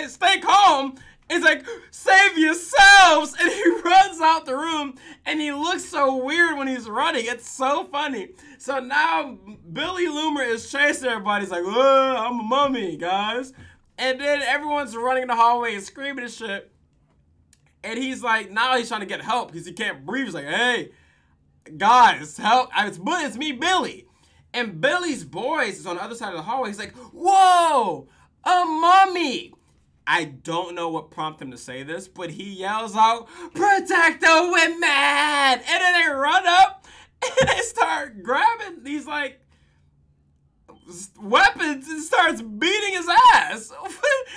[0.10, 0.96] stay calm.
[1.30, 3.36] It's like, save yourselves!
[3.40, 4.96] And he runs out the room
[5.26, 7.26] and he looks so weird when he's running.
[7.26, 8.30] It's so funny.
[8.60, 9.38] So now
[9.74, 11.46] Billy Loomer is chasing everybody.
[11.46, 13.54] He's like, I'm a mummy, guys.
[13.98, 16.72] And then everyone's running in the hallway and screaming and shit.
[17.84, 20.26] And he's like, now he's trying to get help because he can't breathe.
[20.26, 20.92] He's like, hey,
[21.78, 22.70] guys, help.
[22.78, 24.08] It's, it's me, Billy.
[24.54, 26.70] And Billy's boys is on the other side of the hallway.
[26.70, 28.08] He's like, whoa,
[28.44, 29.55] a mummy.
[30.08, 34.50] I don't know what prompted him to say this, but he yells out, Protect the
[34.52, 34.84] women!
[34.84, 36.86] And then they run up
[37.40, 39.42] and they start grabbing these like
[41.20, 43.72] weapons and starts beating his ass.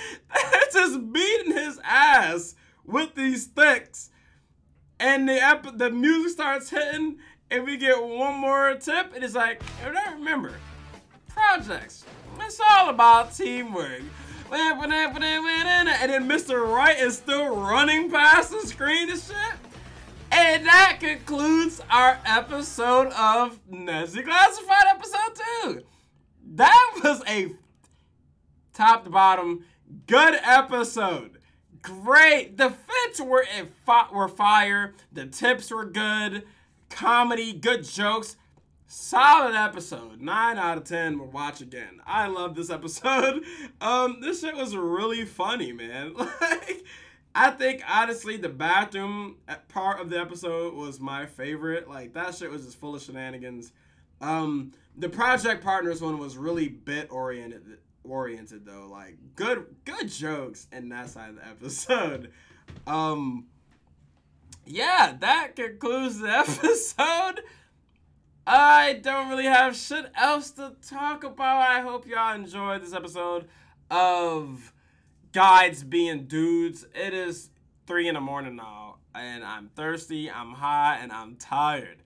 [0.73, 2.55] Just beating his ass
[2.85, 4.09] with these sticks.
[4.99, 9.13] And the ep- the music starts hitting, and we get one more tip.
[9.13, 10.53] And it's like, I remember,
[11.27, 12.03] projects.
[12.41, 14.01] It's all about teamwork.
[14.51, 16.65] And then Mr.
[16.65, 19.35] Wright is still running past the screen and shit.
[20.31, 25.83] And that concludes our episode of Ned's Declassified episode 2.
[26.55, 27.51] That was a
[28.73, 29.65] top to bottom
[30.07, 31.37] good episode.
[31.81, 32.57] Great.
[32.57, 33.45] The fits were
[34.11, 34.93] were fire.
[35.11, 36.43] The tips were good.
[36.89, 38.35] Comedy, good jokes.
[38.91, 40.19] Solid episode.
[40.19, 42.01] 9 out of 10 will watch again.
[42.07, 43.43] I love this episode.
[43.81, 46.13] Um, this shit was really funny, man.
[46.17, 46.83] Like,
[47.35, 49.35] I think honestly the bathroom
[49.67, 51.87] part of the episode was my favorite.
[51.87, 53.71] Like that shit was just full of shenanigans.
[54.21, 58.87] Um, the project partners one was really bit oriented oriented though.
[58.89, 62.31] Like good good jokes in that side of the episode.
[62.85, 63.47] Um,
[64.65, 67.41] yeah, that concludes the episode.
[68.47, 71.61] I don't really have shit else to talk about.
[71.61, 73.47] I hope y'all enjoyed this episode
[73.91, 74.73] of
[75.31, 76.85] Guides Being Dudes.
[76.95, 77.49] It is
[77.87, 82.01] 3 in the morning now, and I'm thirsty, I'm high, and I'm tired.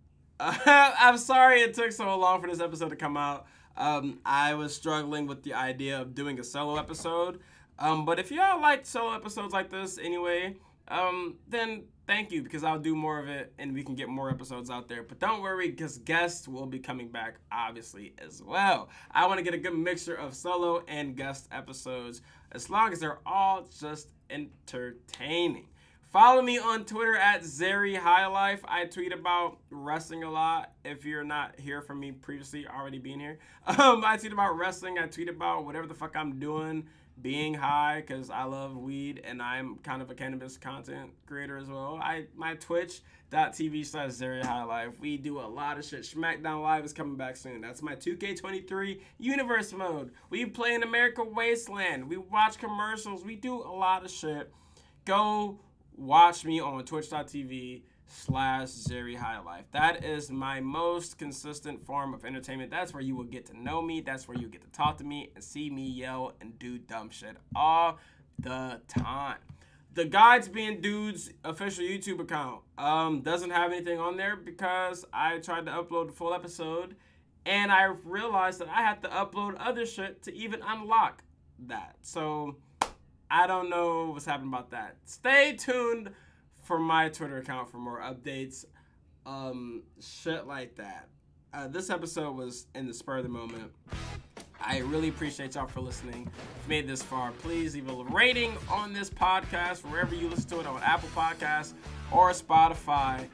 [0.40, 3.46] I'm sorry it took so long for this episode to come out.
[3.76, 7.40] Um, I was struggling with the idea of doing a solo episode.
[7.78, 10.56] Um, but if y'all like solo episodes like this anyway,
[10.88, 14.30] um, then thank you because I'll do more of it and we can get more
[14.30, 15.02] episodes out there.
[15.02, 18.90] But don't worry because guests will be coming back obviously as well.
[19.10, 23.00] I want to get a good mixture of solo and guest episodes as long as
[23.00, 25.68] they're all just entertaining.
[26.12, 28.60] Follow me on Twitter at Xery High Life.
[28.68, 30.72] I tweet about wrestling a lot.
[30.84, 34.96] If you're not here from me previously, already being here, um, I tweet about wrestling.
[34.96, 36.86] I tweet about whatever the fuck I'm doing
[37.20, 41.68] being high because I love weed and I'm kind of a cannabis content creator as
[41.68, 41.98] well.
[42.02, 45.00] I my twitch.tv slash Xery High Life.
[45.00, 46.02] We do a lot of shit.
[46.02, 47.60] SmackDown Live is coming back soon.
[47.60, 50.10] That's my 2K23 universe mode.
[50.30, 52.08] We play in America Wasteland.
[52.08, 53.24] We watch commercials.
[53.24, 54.52] We do a lot of shit.
[55.04, 55.60] Go
[55.96, 59.64] watch me on twitch.tv slash Xery High Life.
[59.72, 62.70] That is my most consistent form of entertainment.
[62.70, 64.00] That's where you will get to know me.
[64.00, 67.10] That's where you get to talk to me and see me yell and do dumb
[67.10, 67.98] shit all
[68.38, 69.38] the time.
[69.94, 75.38] the guides being dudes official YouTube account um doesn't have anything on there because I
[75.38, 76.96] tried to upload the full episode
[77.46, 81.22] and I realized that I had to upload other shit to even unlock
[81.66, 81.96] that.
[82.02, 82.56] So
[83.30, 84.96] I don't know what's happening about that.
[85.04, 86.10] Stay tuned
[86.64, 88.64] for my Twitter account for more updates,
[89.26, 91.08] um, shit like that.
[91.52, 93.70] Uh, this episode was in the spur of the moment.
[94.60, 96.22] I really appreciate y'all for listening.
[96.22, 100.48] If you made this far, please leave a rating on this podcast wherever you listen
[100.50, 101.74] to it on Apple Podcasts
[102.10, 103.26] or Spotify.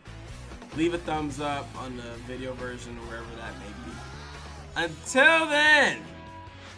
[0.76, 3.96] Leave a thumbs up on the video version or wherever that may be.
[4.76, 5.98] Until then,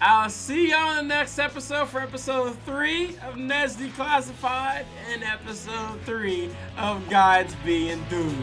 [0.05, 6.01] I'll see y'all in the next episode for episode three of Ned's Declassified and episode
[6.05, 8.35] three of Guides Being Dudes.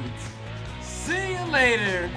[0.81, 2.10] See you later.